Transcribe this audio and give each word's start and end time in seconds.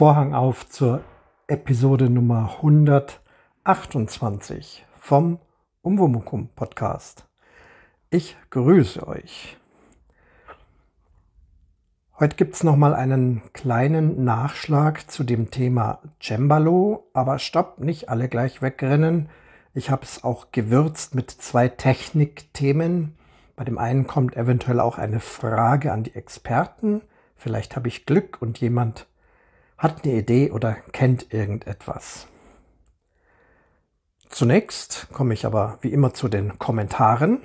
Vorhang 0.00 0.32
auf 0.32 0.64
zur 0.66 1.04
Episode 1.46 2.08
Nummer 2.08 2.56
128 2.56 4.86
vom 4.98 5.38
Umwomukum 5.82 6.48
Podcast. 6.56 7.26
Ich 8.08 8.38
grüße 8.48 9.06
euch. 9.06 9.58
Heute 12.18 12.36
gibt 12.36 12.54
es 12.54 12.64
nochmal 12.64 12.94
einen 12.94 13.42
kleinen 13.52 14.24
Nachschlag 14.24 15.10
zu 15.10 15.22
dem 15.22 15.50
Thema 15.50 15.98
Cembalo, 16.18 17.10
aber 17.12 17.38
stopp, 17.38 17.80
nicht 17.80 18.08
alle 18.08 18.30
gleich 18.30 18.62
wegrennen. 18.62 19.28
Ich 19.74 19.90
habe 19.90 20.04
es 20.04 20.24
auch 20.24 20.50
gewürzt 20.50 21.14
mit 21.14 21.30
zwei 21.30 21.68
Technikthemen. 21.68 23.18
Bei 23.54 23.64
dem 23.64 23.76
einen 23.76 24.06
kommt 24.06 24.34
eventuell 24.34 24.80
auch 24.80 24.96
eine 24.96 25.20
Frage 25.20 25.92
an 25.92 26.04
die 26.04 26.14
Experten. 26.14 27.02
Vielleicht 27.36 27.76
habe 27.76 27.88
ich 27.88 28.06
Glück 28.06 28.40
und 28.40 28.60
jemand 28.60 29.09
hat 29.80 30.04
eine 30.04 30.12
Idee 30.12 30.50
oder 30.50 30.74
kennt 30.92 31.32
irgendetwas. 31.32 32.28
Zunächst 34.28 35.08
komme 35.10 35.32
ich 35.32 35.46
aber 35.46 35.78
wie 35.80 35.92
immer 35.92 36.12
zu 36.12 36.28
den 36.28 36.58
Kommentaren. 36.58 37.40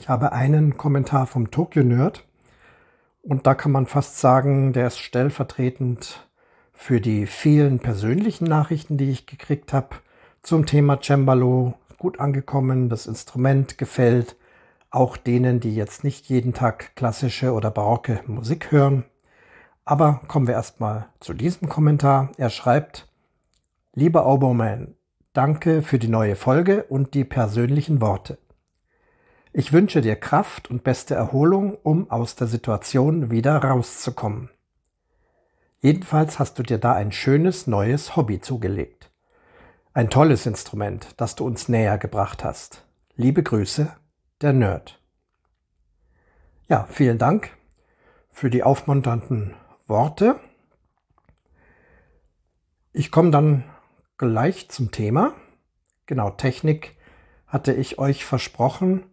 Ich 0.00 0.08
habe 0.08 0.32
einen 0.32 0.76
Kommentar 0.76 1.28
vom 1.28 1.52
Tokyo 1.52 1.84
Nerd 1.84 2.24
und 3.22 3.46
da 3.46 3.54
kann 3.54 3.70
man 3.70 3.86
fast 3.86 4.18
sagen, 4.18 4.72
der 4.72 4.88
ist 4.88 4.98
stellvertretend 4.98 6.28
für 6.72 7.00
die 7.00 7.26
vielen 7.26 7.78
persönlichen 7.78 8.44
Nachrichten, 8.44 8.98
die 8.98 9.10
ich 9.10 9.26
gekriegt 9.26 9.72
habe 9.72 9.90
zum 10.42 10.66
Thema 10.66 11.00
Cembalo. 11.00 11.74
Gut 11.98 12.18
angekommen, 12.18 12.88
das 12.88 13.06
Instrument 13.06 13.78
gefällt, 13.78 14.36
auch 14.90 15.16
denen, 15.16 15.60
die 15.60 15.74
jetzt 15.74 16.02
nicht 16.02 16.26
jeden 16.26 16.52
Tag 16.52 16.96
klassische 16.96 17.52
oder 17.52 17.70
barocke 17.70 18.20
Musik 18.26 18.72
hören. 18.72 19.04
Aber 19.88 20.20
kommen 20.28 20.46
wir 20.46 20.52
erstmal 20.52 21.06
zu 21.18 21.32
diesem 21.32 21.70
Kommentar. 21.70 22.32
Er 22.36 22.50
schreibt, 22.50 23.08
Lieber 23.94 24.26
Oberman, 24.26 24.94
danke 25.32 25.80
für 25.80 25.98
die 25.98 26.08
neue 26.08 26.36
Folge 26.36 26.84
und 26.84 27.14
die 27.14 27.24
persönlichen 27.24 28.02
Worte. 28.02 28.36
Ich 29.54 29.72
wünsche 29.72 30.02
dir 30.02 30.14
Kraft 30.14 30.68
und 30.68 30.84
beste 30.84 31.14
Erholung, 31.14 31.74
um 31.82 32.10
aus 32.10 32.34
der 32.34 32.48
Situation 32.48 33.30
wieder 33.30 33.56
rauszukommen. 33.56 34.50
Jedenfalls 35.80 36.38
hast 36.38 36.58
du 36.58 36.62
dir 36.62 36.76
da 36.76 36.92
ein 36.92 37.10
schönes 37.10 37.66
neues 37.66 38.14
Hobby 38.14 38.42
zugelegt. 38.42 39.10
Ein 39.94 40.10
tolles 40.10 40.44
Instrument, 40.44 41.14
das 41.16 41.34
du 41.34 41.46
uns 41.46 41.70
näher 41.70 41.96
gebracht 41.96 42.44
hast. 42.44 42.84
Liebe 43.16 43.42
Grüße, 43.42 43.90
der 44.42 44.52
Nerd. 44.52 45.00
Ja, 46.68 46.86
vielen 46.90 47.16
Dank 47.16 47.56
für 48.30 48.50
die 48.50 48.62
aufmunternden 48.62 49.54
Worte. 49.88 50.38
Ich 52.92 53.10
komme 53.10 53.30
dann 53.30 53.64
gleich 54.18 54.68
zum 54.68 54.90
Thema. 54.90 55.32
Genau, 56.04 56.30
Technik 56.30 56.96
hatte 57.46 57.72
ich 57.72 57.98
euch 57.98 58.24
versprochen. 58.24 59.04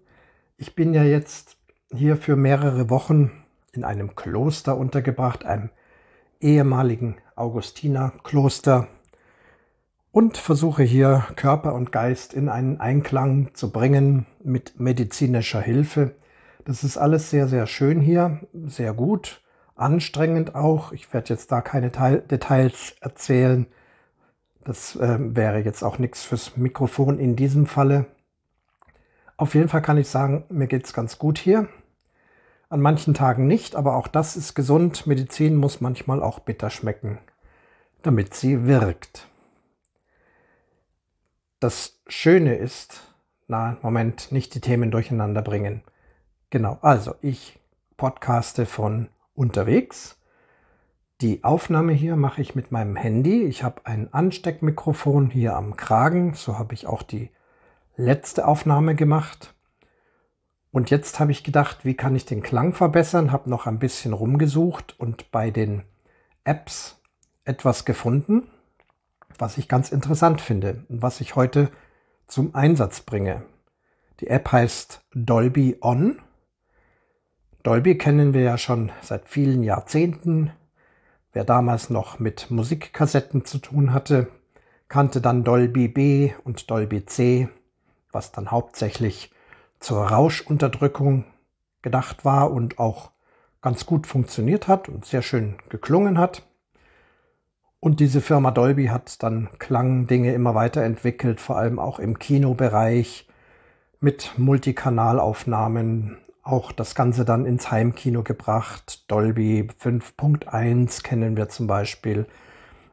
Ich 0.57 0.75
bin 0.75 0.93
ja 0.93 1.03
jetzt 1.03 1.57
hier 1.93 2.17
für 2.17 2.35
mehrere 2.35 2.89
Wochen 2.89 3.31
in 3.71 3.85
einem 3.85 4.15
Kloster 4.15 4.77
untergebracht, 4.77 5.45
einem 5.45 5.69
ehemaligen 6.41 7.15
Augustinerkloster 7.37 8.87
und 10.11 10.37
versuche 10.37 10.83
hier 10.83 11.25
Körper 11.37 11.73
und 11.73 11.93
Geist 11.93 12.33
in 12.33 12.49
einen 12.49 12.81
Einklang 12.81 13.53
zu 13.53 13.71
bringen 13.71 14.25
mit 14.43 14.79
medizinischer 14.79 15.61
Hilfe. 15.61 16.15
Das 16.65 16.83
ist 16.83 16.97
alles 16.97 17.29
sehr, 17.29 17.47
sehr 17.47 17.65
schön 17.65 18.01
hier, 18.01 18.41
sehr 18.51 18.93
gut 18.93 19.41
anstrengend 19.75 20.55
auch. 20.55 20.91
Ich 20.91 21.13
werde 21.13 21.29
jetzt 21.29 21.51
da 21.51 21.61
keine 21.61 21.91
Teil 21.91 22.21
Details 22.21 22.95
erzählen. 23.01 23.67
Das 24.63 24.95
äh, 24.95 25.17
wäre 25.19 25.59
jetzt 25.59 25.83
auch 25.83 25.99
nichts 25.99 26.23
fürs 26.23 26.57
Mikrofon 26.57 27.19
in 27.19 27.35
diesem 27.35 27.67
Falle. 27.67 28.07
Auf 29.37 29.53
jeden 29.53 29.69
Fall 29.69 29.81
kann 29.81 29.97
ich 29.97 30.07
sagen, 30.07 30.45
mir 30.49 30.67
geht 30.67 30.85
es 30.85 30.93
ganz 30.93 31.19
gut 31.19 31.37
hier. 31.37 31.67
An 32.69 32.81
manchen 32.81 33.13
Tagen 33.13 33.47
nicht, 33.47 33.75
aber 33.75 33.95
auch 33.95 34.07
das 34.07 34.35
ist 34.35 34.55
gesund. 34.55 35.05
Medizin 35.05 35.55
muss 35.55 35.81
manchmal 35.81 36.23
auch 36.23 36.39
bitter 36.39 36.69
schmecken, 36.69 37.19
damit 38.01 38.33
sie 38.33 38.65
wirkt. 38.65 39.27
Das 41.59 41.99
Schöne 42.07 42.55
ist, 42.55 43.01
na, 43.47 43.77
Moment, 43.81 44.31
nicht 44.31 44.55
die 44.55 44.61
Themen 44.61 44.89
durcheinander 44.89 45.41
bringen. 45.41 45.83
Genau, 46.49 46.79
also 46.81 47.15
ich 47.21 47.59
podcaste 47.97 48.65
von 48.65 49.09
unterwegs. 49.35 50.17
Die 51.21 51.43
Aufnahme 51.43 51.93
hier 51.93 52.15
mache 52.15 52.41
ich 52.41 52.55
mit 52.55 52.71
meinem 52.71 52.95
Handy. 52.95 53.43
Ich 53.43 53.63
habe 53.63 53.85
ein 53.85 54.13
Ansteckmikrofon 54.13 55.29
hier 55.29 55.55
am 55.55 55.77
Kragen. 55.77 56.33
So 56.33 56.57
habe 56.57 56.73
ich 56.73 56.87
auch 56.87 57.03
die 57.03 57.29
letzte 57.95 58.47
Aufnahme 58.47 58.95
gemacht. 58.95 59.53
Und 60.71 60.89
jetzt 60.89 61.21
habe 61.21 61.31
ich 61.31 61.45
gedacht, 61.45 61.85
wie 61.85 61.93
kann 61.93 62.15
ich 62.15 62.25
den 62.25 62.43
Klang 62.43 62.73
verbessern? 62.73 63.31
Habe 63.31 63.49
noch 63.49 63.65
ein 63.65 63.79
bisschen 63.79 64.11
rumgesucht 64.11 64.99
und 64.99 65.31
bei 65.31 65.49
den 65.51 65.83
Apps 66.43 67.01
etwas 67.45 67.85
gefunden, 67.85 68.49
was 69.37 69.57
ich 69.57 69.69
ganz 69.69 69.91
interessant 69.91 70.41
finde 70.41 70.83
und 70.89 71.01
was 71.01 71.21
ich 71.21 71.37
heute 71.37 71.71
zum 72.27 72.55
Einsatz 72.55 72.99
bringe. 73.01 73.45
Die 74.19 74.27
App 74.27 74.51
heißt 74.51 75.05
Dolby 75.13 75.77
On 75.81 76.19
Dolby 77.65 77.97
kennen 77.97 78.35
wir 78.35 78.41
ja 78.41 78.59
schon 78.59 78.91
seit 79.01 79.27
vielen 79.27 79.63
Jahrzehnten. 79.63 80.51
Wer 81.33 81.43
damals 81.45 81.89
noch 81.89 82.19
mit 82.19 82.51
Musikkassetten 82.51 83.43
zu 83.43 83.57
tun 83.57 83.91
hatte, 83.91 84.27
kannte 84.87 85.19
dann 85.19 85.43
Dolby 85.43 85.87
B 85.87 86.31
und 86.43 86.69
Dolby 86.69 87.07
C, 87.07 87.49
was 88.11 88.31
dann 88.31 88.51
hauptsächlich 88.51 89.31
zur 89.79 90.05
Rauschunterdrückung 90.05 91.25
gedacht 91.81 92.23
war 92.23 92.51
und 92.51 92.77
auch 92.77 93.09
ganz 93.63 93.87
gut 93.87 94.05
funktioniert 94.05 94.67
hat 94.67 94.87
und 94.87 95.05
sehr 95.05 95.23
schön 95.23 95.55
geklungen 95.69 96.19
hat. 96.19 96.43
Und 97.79 97.99
diese 97.99 98.21
Firma 98.21 98.51
Dolby 98.51 98.85
hat 98.85 99.23
dann 99.23 99.49
Klangdinge 99.57 100.35
immer 100.35 100.53
weiterentwickelt, 100.53 101.41
vor 101.41 101.57
allem 101.57 101.79
auch 101.79 101.97
im 101.97 102.19
Kinobereich 102.19 103.27
mit 104.01 104.33
Multikanalaufnahmen, 104.37 106.19
auch 106.45 106.71
das 106.71 106.93
Ganze 106.95 107.25
dann 107.25 107.45
ins 107.45 107.71
Heimkino 107.71 108.23
gebracht. 108.23 109.11
Dolby 109.11 109.67
5.1 109.81 111.03
kennen 111.03 111.35
wir 111.35 111.49
zum 111.49 111.65
Beispiel. 111.67 112.27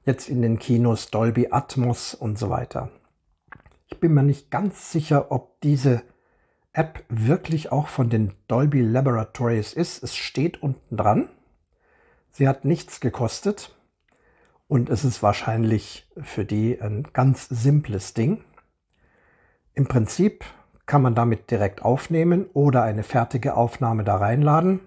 Jetzt 0.04 0.28
in 0.28 0.42
den 0.42 0.58
Kinos 0.58 1.10
Dolby 1.10 1.48
Atmos 1.50 2.14
und 2.14 2.38
so 2.38 2.50
weiter. 2.50 2.88
Ich 3.88 4.00
bin 4.00 4.14
mir 4.14 4.22
nicht 4.22 4.50
ganz 4.50 4.90
sicher, 4.90 5.30
ob 5.30 5.60
diese 5.60 6.02
App 6.72 7.04
wirklich 7.10 7.70
auch 7.70 7.88
von 7.88 8.08
den 8.08 8.32
Dolby 8.48 8.80
Laboratories 8.80 9.74
ist. 9.74 10.02
Es 10.02 10.16
steht 10.16 10.62
unten 10.62 10.96
dran. 10.96 11.28
Sie 12.30 12.48
hat 12.48 12.64
nichts 12.64 13.00
gekostet 13.00 13.76
und 14.66 14.88
es 14.88 15.04
ist 15.04 15.22
wahrscheinlich 15.22 16.08
für 16.22 16.46
die 16.46 16.80
ein 16.80 17.06
ganz 17.12 17.46
simples 17.50 18.14
Ding. 18.14 18.42
Im 19.74 19.86
Prinzip 19.86 20.46
kann 20.87 21.03
man 21.03 21.15
damit 21.15 21.50
direkt 21.50 21.82
aufnehmen 21.82 22.47
oder 22.53 22.82
eine 22.82 23.03
fertige 23.03 23.54
Aufnahme 23.54 24.04
da 24.04 24.16
reinladen. 24.16 24.81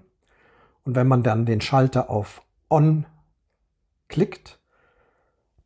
Und 0.84 0.96
wenn 0.96 1.08
man 1.08 1.24
dann 1.24 1.46
den 1.46 1.62
Schalter 1.62 2.10
auf 2.10 2.42
On 2.70 3.06
klickt, 4.08 4.60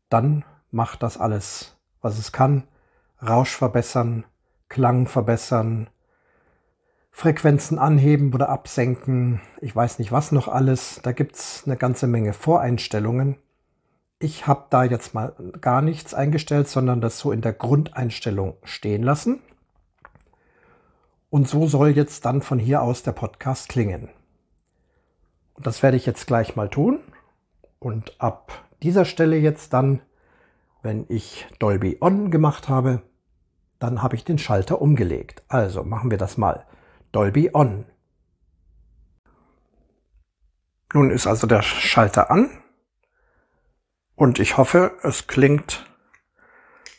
dann 0.10 0.46
macht 0.72 1.04
das 1.04 1.18
alles, 1.18 1.78
was 2.02 2.18
es 2.18 2.32
kann. 2.32 2.64
Rausch 3.22 3.56
verbessern, 3.56 4.24
Klang 4.70 5.08
verbessern, 5.08 5.90
Frequenzen 7.12 7.80
anheben 7.80 8.34
oder 8.34 8.50
absenken. 8.50 9.42
Ich 9.60 9.76
weiß 9.76 10.00
nicht 10.00 10.12
was 10.12 10.32
noch 10.32 10.48
alles. 10.48 11.02
Da 11.04 11.12
gibt 11.12 11.36
es 11.36 11.64
eine 11.66 11.76
ganze 11.76 12.08
Menge 12.08 12.34
Voreinstellungen. 12.34 13.36
Ich 14.20 14.48
habe 14.48 14.66
da 14.70 14.84
jetzt 14.84 15.14
mal 15.14 15.34
gar 15.60 15.82
nichts 15.82 16.14
eingestellt, 16.14 16.70
sondern 16.70 17.02
das 17.02 17.20
so 17.20 17.32
in 17.32 17.42
der 17.42 17.54
Grundeinstellung 17.54 18.56
stehen 18.64 19.04
lassen. 19.04 19.42
Und 21.30 21.48
so 21.48 21.68
soll 21.68 21.90
jetzt 21.90 22.26
dann 22.26 22.42
von 22.42 22.58
hier 22.58 22.82
aus 22.82 23.04
der 23.04 23.12
Podcast 23.12 23.70
klingen. 23.70 24.10
Und 25.54 25.68
das 25.68 25.84
werde 25.84 25.98
ich 25.98 26.06
jetzt 26.06 26.26
gleich 26.26 26.56
mal 26.56 26.70
tun. 26.70 27.00
Und 27.78 28.20
ab 28.20 28.66
dieser 28.82 29.06
Stelle 29.06 29.38
jetzt 29.38 29.74
dann, 29.74 30.02
wenn 30.82 31.06
ich 31.10 31.48
Dolby 31.60 31.98
On 32.02 32.32
gemacht 32.32 32.68
habe, 32.70 33.04
dann 33.78 34.02
habe 34.02 34.16
ich 34.16 34.24
den 34.24 34.38
Schalter 34.38 34.82
umgelegt. 34.82 35.44
Also 35.48 35.84
machen 35.84 36.12
wir 36.12 36.18
das 36.18 36.38
mal. 36.38 36.66
Dolby 37.12 37.52
On. 37.54 37.86
Nun 40.94 41.12
ist 41.12 41.28
also 41.28 41.46
der 41.46 41.62
Schalter 41.62 42.32
an. 42.32 42.50
Und 44.16 44.40
ich 44.40 44.58
hoffe, 44.58 44.98
es 45.04 45.28
klingt 45.28 45.86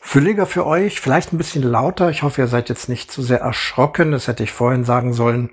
fülliger 0.01 0.45
für 0.47 0.65
euch, 0.65 0.99
vielleicht 0.99 1.31
ein 1.31 1.37
bisschen 1.37 1.63
lauter. 1.63 2.09
Ich 2.09 2.23
hoffe, 2.23 2.41
ihr 2.41 2.47
seid 2.47 2.67
jetzt 2.67 2.89
nicht 2.89 3.11
zu 3.11 3.21
sehr 3.21 3.39
erschrocken. 3.39 4.11
Das 4.11 4.27
hätte 4.27 4.43
ich 4.43 4.51
vorhin 4.51 4.83
sagen 4.83 5.13
sollen. 5.13 5.51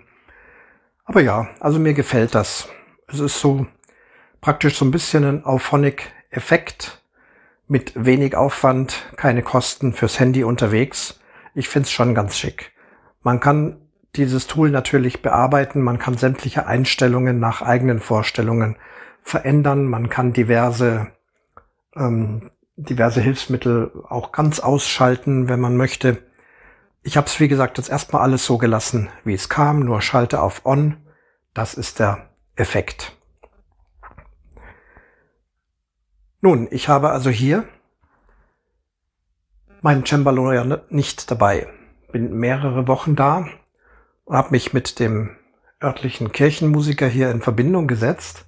Aber 1.05 1.21
ja, 1.21 1.49
also 1.61 1.79
mir 1.79 1.95
gefällt 1.95 2.35
das. 2.35 2.69
Es 3.07 3.21
ist 3.21 3.39
so 3.39 3.67
praktisch 4.41 4.77
so 4.77 4.85
ein 4.85 4.91
bisschen 4.91 5.25
ein 5.25 5.45
Auphonic 5.45 6.11
Effekt 6.31 7.03
mit 7.69 7.93
wenig 7.95 8.37
Aufwand, 8.37 9.13
keine 9.17 9.43
Kosten 9.43 9.93
fürs 9.93 10.19
Handy 10.19 10.43
unterwegs. 10.43 11.21
Ich 11.55 11.69
find's 11.69 11.93
schon 11.93 12.15
ganz 12.15 12.37
schick. 12.37 12.73
Man 13.23 13.41
kann 13.41 13.77
dieses 14.17 14.47
Tool 14.47 14.71
natürlich 14.71 15.23
bearbeiten, 15.23 15.83
man 15.83 15.99
kann 15.99 16.17
sämtliche 16.17 16.67
Einstellungen 16.67 17.39
nach 17.39 17.63
eigenen 17.63 18.01
Vorstellungen 18.01 18.77
verändern, 19.23 19.85
man 19.85 20.09
kann 20.09 20.33
diverse 20.33 21.09
ähm, 21.95 22.51
diverse 22.79 23.21
Hilfsmittel 23.21 23.91
auch 24.09 24.33
ganz 24.33 24.61
ausschalten, 24.61 25.49
wenn 25.49 25.61
man 25.61 25.77
möchte. 25.77 26.19
Ich 27.03 27.17
habe 27.17 27.27
es, 27.27 27.41
wie 27.41 27.49
gesagt, 27.49 27.79
jetzt 27.79 27.91
erstmal 27.91 28.23
alles 28.23 28.47
so 28.47 28.57
gelassen, 28.57 29.09
wie 29.25 29.35
es 29.35 29.49
kam, 29.49 29.81
nur 29.81 30.01
schalte 30.01 30.41
auf 30.41 30.65
On. 30.65 30.97
Das 31.55 31.75
ist 31.75 31.99
der 31.99 32.31
Effekt. 32.55 33.17
Nun, 36.41 36.69
ich 36.71 36.89
habe 36.89 37.11
also 37.11 37.31
hier 37.31 37.65
meinen 39.81 40.07
Cembalo 40.07 40.53
ja 40.53 40.81
nicht 40.89 41.31
dabei. 41.31 41.69
Bin 42.13 42.33
mehrere 42.33 42.87
Wochen 42.87 43.17
da 43.17 43.49
und 44.25 44.37
habe 44.37 44.51
mich 44.53 44.73
mit 44.73 45.01
dem 45.01 45.37
örtlichen 45.83 46.31
Kirchenmusiker 46.31 47.07
hier 47.09 47.31
in 47.31 47.43
Verbindung 47.43 47.89
gesetzt 47.89 48.47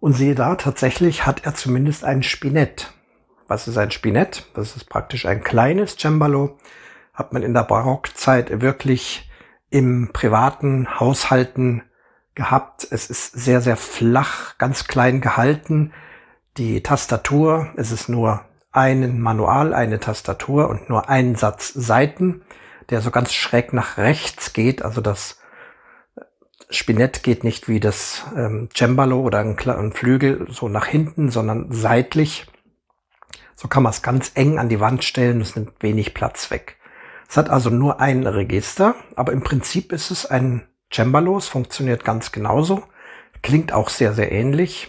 und 0.00 0.14
sehe 0.14 0.34
da, 0.34 0.54
tatsächlich 0.54 1.26
hat 1.26 1.44
er 1.44 1.54
zumindest 1.54 2.04
ein 2.04 2.22
Spinett. 2.22 2.92
Was 3.48 3.66
ist 3.66 3.78
ein 3.78 3.90
Spinett? 3.90 4.46
Das 4.54 4.76
ist 4.76 4.88
praktisch 4.88 5.26
ein 5.26 5.42
kleines 5.42 5.96
Cembalo. 5.98 6.58
Hat 7.14 7.32
man 7.32 7.42
in 7.42 7.54
der 7.54 7.64
Barockzeit 7.64 8.60
wirklich 8.60 9.28
im 9.70 10.10
privaten 10.12 11.00
Haushalten 11.00 11.82
gehabt. 12.34 12.86
Es 12.90 13.10
ist 13.10 13.32
sehr, 13.32 13.60
sehr 13.60 13.76
flach, 13.76 14.56
ganz 14.58 14.86
klein 14.86 15.20
gehalten. 15.20 15.92
Die 16.58 16.82
Tastatur, 16.82 17.70
es 17.76 17.90
ist 17.90 18.08
nur 18.08 18.44
ein 18.70 19.20
Manual, 19.20 19.74
eine 19.74 19.98
Tastatur 19.98 20.68
und 20.68 20.88
nur 20.90 21.08
ein 21.08 21.34
Satz 21.34 21.72
Seiten, 21.72 22.42
der 22.90 23.00
so 23.00 23.10
ganz 23.10 23.32
schräg 23.32 23.72
nach 23.72 23.96
rechts 23.96 24.52
geht. 24.52 24.82
Also 24.82 25.00
das 25.00 25.40
Spinett 26.70 27.22
geht 27.22 27.44
nicht 27.44 27.66
wie 27.66 27.80
das 27.80 28.24
ähm, 28.36 28.68
Cembalo 28.74 29.20
oder 29.20 29.38
ein, 29.38 29.58
ein 29.58 29.92
Flügel 29.92 30.46
so 30.50 30.68
nach 30.68 30.86
hinten, 30.86 31.30
sondern 31.30 31.68
seitlich. 31.70 32.46
So 33.60 33.66
kann 33.66 33.82
man 33.82 33.90
es 33.90 34.02
ganz 34.02 34.30
eng 34.36 34.60
an 34.60 34.68
die 34.68 34.78
Wand 34.78 35.02
stellen, 35.02 35.40
es 35.40 35.56
nimmt 35.56 35.82
wenig 35.82 36.14
Platz 36.14 36.52
weg. 36.52 36.76
Es 37.28 37.36
hat 37.36 37.50
also 37.50 37.70
nur 37.70 38.00
ein 38.00 38.24
Register, 38.24 38.94
aber 39.16 39.32
im 39.32 39.42
Prinzip 39.42 39.92
ist 39.92 40.12
es 40.12 40.26
ein 40.26 40.68
Cembalo, 40.92 41.36
es 41.36 41.48
funktioniert 41.48 42.04
ganz 42.04 42.30
genauso, 42.30 42.84
klingt 43.42 43.72
auch 43.72 43.88
sehr, 43.88 44.12
sehr 44.14 44.30
ähnlich. 44.30 44.88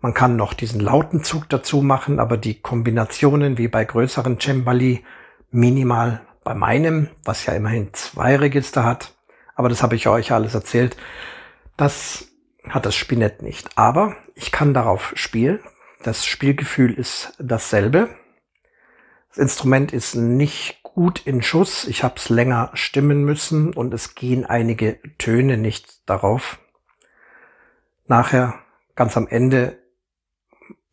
Man 0.00 0.14
kann 0.14 0.36
noch 0.36 0.54
diesen 0.54 0.80
Lautenzug 0.80 1.50
dazu 1.50 1.82
machen, 1.82 2.18
aber 2.18 2.38
die 2.38 2.62
Kombinationen 2.62 3.58
wie 3.58 3.68
bei 3.68 3.84
größeren 3.84 4.40
Cembali 4.40 5.04
minimal 5.50 6.22
bei 6.44 6.54
meinem, 6.54 7.10
was 7.24 7.44
ja 7.44 7.52
immerhin 7.52 7.92
zwei 7.92 8.36
Register 8.36 8.84
hat, 8.84 9.14
aber 9.54 9.68
das 9.68 9.82
habe 9.82 9.96
ich 9.96 10.08
euch 10.08 10.32
alles 10.32 10.54
erzählt, 10.54 10.96
das 11.76 12.26
hat 12.70 12.86
das 12.86 12.94
Spinett 12.94 13.42
nicht. 13.42 13.68
Aber 13.76 14.16
ich 14.34 14.50
kann 14.50 14.72
darauf 14.72 15.12
spielen, 15.14 15.60
das 16.02 16.26
Spielgefühl 16.26 16.92
ist 16.92 17.34
dasselbe. 17.38 18.08
Das 19.28 19.38
Instrument 19.38 19.92
ist 19.92 20.14
nicht 20.14 20.82
gut 20.82 21.26
in 21.26 21.42
Schuss. 21.42 21.86
Ich 21.86 22.04
habe 22.04 22.16
es 22.16 22.28
länger 22.28 22.70
stimmen 22.74 23.24
müssen 23.24 23.72
und 23.72 23.94
es 23.94 24.14
gehen 24.14 24.44
einige 24.44 24.98
Töne 25.18 25.56
nicht 25.56 26.08
darauf. 26.08 26.58
Nachher, 28.06 28.58
ganz 28.94 29.16
am 29.16 29.26
Ende, 29.26 29.78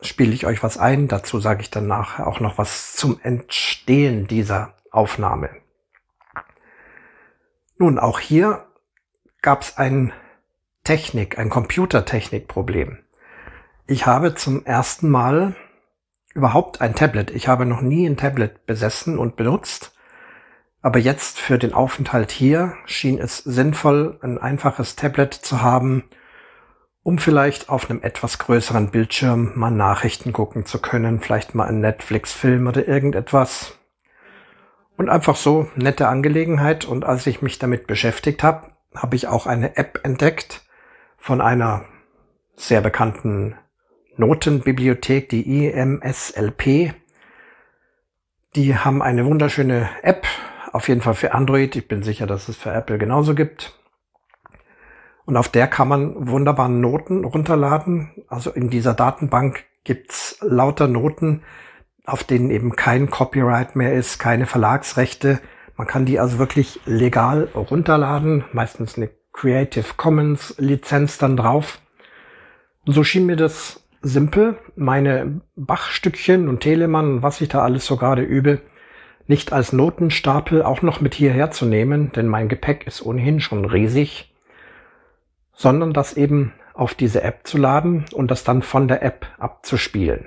spiele 0.01 0.33
ich 0.33 0.45
euch 0.45 0.63
was 0.63 0.77
ein. 0.77 1.07
Dazu 1.07 1.39
sage 1.39 1.61
ich 1.61 1.69
dann 1.69 1.87
nachher 1.87 2.27
auch 2.27 2.39
noch 2.39 2.57
was 2.57 2.95
zum 2.95 3.19
Entstehen 3.21 4.27
dieser 4.27 4.75
Aufnahme. 4.91 5.49
Nun, 7.77 7.99
auch 7.99 8.19
hier 8.19 8.67
gab 9.41 9.61
es 9.61 9.77
ein 9.77 10.13
Technik, 10.83 11.37
ein 11.37 11.49
Computertechnikproblem. 11.49 12.99
Ich 13.91 14.05
habe 14.05 14.35
zum 14.35 14.67
ersten 14.67 15.09
Mal 15.09 15.55
überhaupt 16.35 16.79
ein 16.79 16.93
Tablet. 16.93 17.31
Ich 17.31 17.47
habe 17.47 17.65
noch 17.65 17.81
nie 17.81 18.07
ein 18.07 18.17
Tablet 18.17 18.67
besessen 18.67 19.17
und 19.17 19.35
benutzt. 19.35 19.95
Aber 20.83 20.99
jetzt 20.99 21.39
für 21.39 21.57
den 21.57 21.73
Aufenthalt 21.73 22.29
hier 22.29 22.75
schien 22.85 23.17
es 23.17 23.39
sinnvoll, 23.39 24.19
ein 24.21 24.37
einfaches 24.37 24.95
Tablet 24.95 25.33
zu 25.33 25.63
haben, 25.63 26.03
um 27.01 27.17
vielleicht 27.17 27.69
auf 27.69 27.89
einem 27.89 28.03
etwas 28.03 28.37
größeren 28.37 28.91
Bildschirm 28.91 29.53
mal 29.55 29.71
Nachrichten 29.71 30.33
gucken 30.33 30.67
zu 30.67 30.79
können, 30.79 31.19
vielleicht 31.19 31.55
mal 31.55 31.65
einen 31.65 31.79
Netflix-Film 31.79 32.67
oder 32.67 32.87
irgendetwas. 32.87 33.79
Und 34.97 35.09
einfach 35.09 35.35
so 35.35 35.67
nette 35.75 36.07
Angelegenheit. 36.09 36.85
Und 36.85 37.05
als 37.05 37.25
ich 37.25 37.41
mich 37.41 37.57
damit 37.57 37.87
beschäftigt 37.87 38.43
habe, 38.43 38.67
habe 38.93 39.15
ich 39.15 39.27
auch 39.27 39.47
eine 39.47 39.77
App 39.77 40.01
entdeckt 40.03 40.61
von 41.17 41.41
einer 41.41 41.85
sehr 42.55 42.81
bekannten 42.81 43.55
Notenbibliothek, 44.19 45.29
die 45.29 45.65
IMSLP. 45.65 46.93
Die 48.55 48.75
haben 48.75 49.01
eine 49.01 49.25
wunderschöne 49.25 49.89
App, 50.03 50.27
auf 50.73 50.89
jeden 50.89 50.99
Fall 50.99 51.13
für 51.13 51.33
Android. 51.33 51.75
Ich 51.77 51.87
bin 51.87 52.03
sicher, 52.03 52.27
dass 52.27 52.49
es 52.49 52.57
für 52.57 52.71
Apple 52.71 52.97
genauso 52.97 53.33
gibt. 53.33 53.79
Und 55.25 55.37
auf 55.37 55.47
der 55.47 55.67
kann 55.67 55.87
man 55.87 56.27
wunderbar 56.27 56.67
Noten 56.67 57.23
runterladen. 57.23 58.11
Also 58.27 58.51
in 58.51 58.69
dieser 58.69 58.93
Datenbank 58.93 59.63
gibt's 59.85 60.37
lauter 60.41 60.89
Noten, 60.89 61.43
auf 62.05 62.25
denen 62.25 62.51
eben 62.51 62.75
kein 62.75 63.09
Copyright 63.09 63.77
mehr 63.77 63.93
ist, 63.93 64.19
keine 64.19 64.47
Verlagsrechte. 64.47 65.39
Man 65.77 65.87
kann 65.87 66.05
die 66.05 66.19
also 66.19 66.39
wirklich 66.39 66.81
legal 66.85 67.47
runterladen, 67.55 68.43
meistens 68.51 68.97
eine 68.97 69.11
Creative 69.31 69.93
Commons 69.95 70.55
Lizenz 70.57 71.17
dann 71.17 71.37
drauf. 71.37 71.79
Und 72.85 72.91
so 72.91 73.05
schien 73.05 73.25
mir 73.25 73.37
das 73.37 73.88
simpel, 74.01 74.57
meine 74.75 75.41
Bachstückchen 75.55 76.47
und 76.47 76.61
Telemann, 76.61 77.21
was 77.21 77.41
ich 77.41 77.49
da 77.49 77.61
alles 77.61 77.85
so 77.85 77.97
gerade 77.97 78.21
übe, 78.21 78.61
nicht 79.27 79.53
als 79.53 79.73
Notenstapel 79.73 80.63
auch 80.63 80.81
noch 80.81 81.01
mit 81.01 81.13
hierher 81.13 81.51
zu 81.51 81.65
nehmen, 81.65 82.11
denn 82.13 82.27
mein 82.27 82.49
Gepäck 82.49 82.87
ist 82.87 83.05
ohnehin 83.05 83.39
schon 83.39 83.65
riesig, 83.65 84.33
sondern 85.53 85.93
das 85.93 86.17
eben 86.17 86.53
auf 86.73 86.95
diese 86.95 87.21
App 87.23 87.41
zu 87.45 87.57
laden 87.57 88.05
und 88.13 88.31
das 88.31 88.43
dann 88.43 88.61
von 88.61 88.87
der 88.87 89.03
App 89.03 89.27
abzuspielen. 89.37 90.25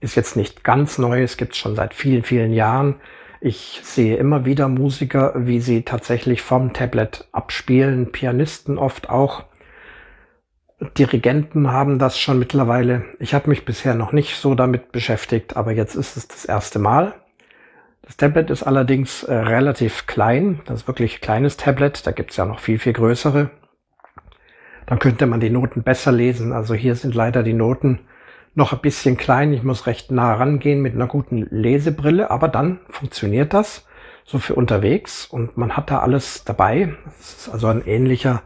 Ist 0.00 0.14
jetzt 0.14 0.36
nicht 0.36 0.62
ganz 0.62 0.96
neu, 0.96 1.22
es 1.22 1.36
gibt 1.36 1.56
schon 1.56 1.74
seit 1.74 1.92
vielen, 1.92 2.22
vielen 2.22 2.52
Jahren. 2.52 2.94
Ich 3.40 3.80
sehe 3.82 4.16
immer 4.16 4.44
wieder 4.44 4.68
Musiker, 4.68 5.32
wie 5.36 5.60
sie 5.60 5.82
tatsächlich 5.82 6.40
vom 6.40 6.72
Tablet 6.72 7.28
abspielen, 7.32 8.12
Pianisten 8.12 8.78
oft 8.78 9.10
auch. 9.10 9.44
Dirigenten 10.80 11.72
haben 11.72 11.98
das 11.98 12.18
schon 12.18 12.38
mittlerweile. 12.38 13.04
Ich 13.18 13.34
habe 13.34 13.50
mich 13.50 13.64
bisher 13.64 13.94
noch 13.94 14.12
nicht 14.12 14.36
so 14.36 14.54
damit 14.54 14.92
beschäftigt, 14.92 15.56
aber 15.56 15.72
jetzt 15.72 15.96
ist 15.96 16.16
es 16.16 16.28
das 16.28 16.44
erste 16.44 16.78
Mal. 16.78 17.14
Das 18.02 18.16
Tablet 18.16 18.48
ist 18.50 18.62
allerdings 18.62 19.24
äh, 19.24 19.34
relativ 19.34 20.06
klein. 20.06 20.60
Das 20.66 20.82
ist 20.82 20.88
wirklich 20.88 21.16
ein 21.16 21.20
kleines 21.20 21.56
Tablet. 21.56 22.06
Da 22.06 22.12
gibt 22.12 22.30
es 22.30 22.36
ja 22.36 22.46
noch 22.46 22.60
viel, 22.60 22.78
viel 22.78 22.92
größere. 22.92 23.50
Dann 24.86 24.98
könnte 24.98 25.26
man 25.26 25.40
die 25.40 25.50
Noten 25.50 25.82
besser 25.82 26.12
lesen. 26.12 26.52
Also 26.52 26.74
hier 26.74 26.94
sind 26.94 27.14
leider 27.14 27.42
die 27.42 27.52
Noten 27.52 28.00
noch 28.54 28.72
ein 28.72 28.80
bisschen 28.80 29.16
klein. 29.16 29.52
Ich 29.52 29.62
muss 29.62 29.86
recht 29.86 30.10
nah 30.10 30.34
rangehen 30.34 30.80
mit 30.80 30.94
einer 30.94 31.08
guten 31.08 31.46
Lesebrille, 31.50 32.30
aber 32.30 32.48
dann 32.48 32.80
funktioniert 32.88 33.52
das 33.52 33.84
so 34.24 34.38
für 34.38 34.54
unterwegs 34.54 35.26
und 35.26 35.56
man 35.56 35.76
hat 35.76 35.90
da 35.90 35.98
alles 36.00 36.44
dabei. 36.44 36.94
Das 37.04 37.34
ist 37.34 37.48
also 37.48 37.66
ein 37.66 37.86
ähnlicher 37.86 38.42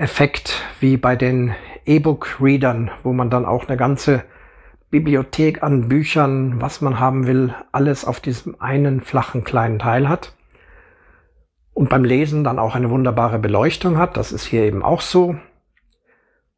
Effekt 0.00 0.62
wie 0.80 0.96
bei 0.96 1.14
den 1.14 1.54
E-Book-Readern, 1.84 2.90
wo 3.02 3.12
man 3.12 3.28
dann 3.28 3.44
auch 3.44 3.68
eine 3.68 3.76
ganze 3.76 4.24
Bibliothek 4.88 5.62
an 5.62 5.90
Büchern, 5.90 6.58
was 6.58 6.80
man 6.80 6.98
haben 6.98 7.26
will, 7.26 7.54
alles 7.70 8.06
auf 8.06 8.18
diesem 8.18 8.58
einen 8.62 9.02
flachen 9.02 9.44
kleinen 9.44 9.78
Teil 9.78 10.08
hat. 10.08 10.34
Und 11.74 11.90
beim 11.90 12.04
Lesen 12.04 12.44
dann 12.44 12.58
auch 12.58 12.74
eine 12.74 12.88
wunderbare 12.88 13.38
Beleuchtung 13.38 13.98
hat. 13.98 14.16
Das 14.16 14.32
ist 14.32 14.46
hier 14.46 14.62
eben 14.62 14.82
auch 14.82 15.02
so. 15.02 15.36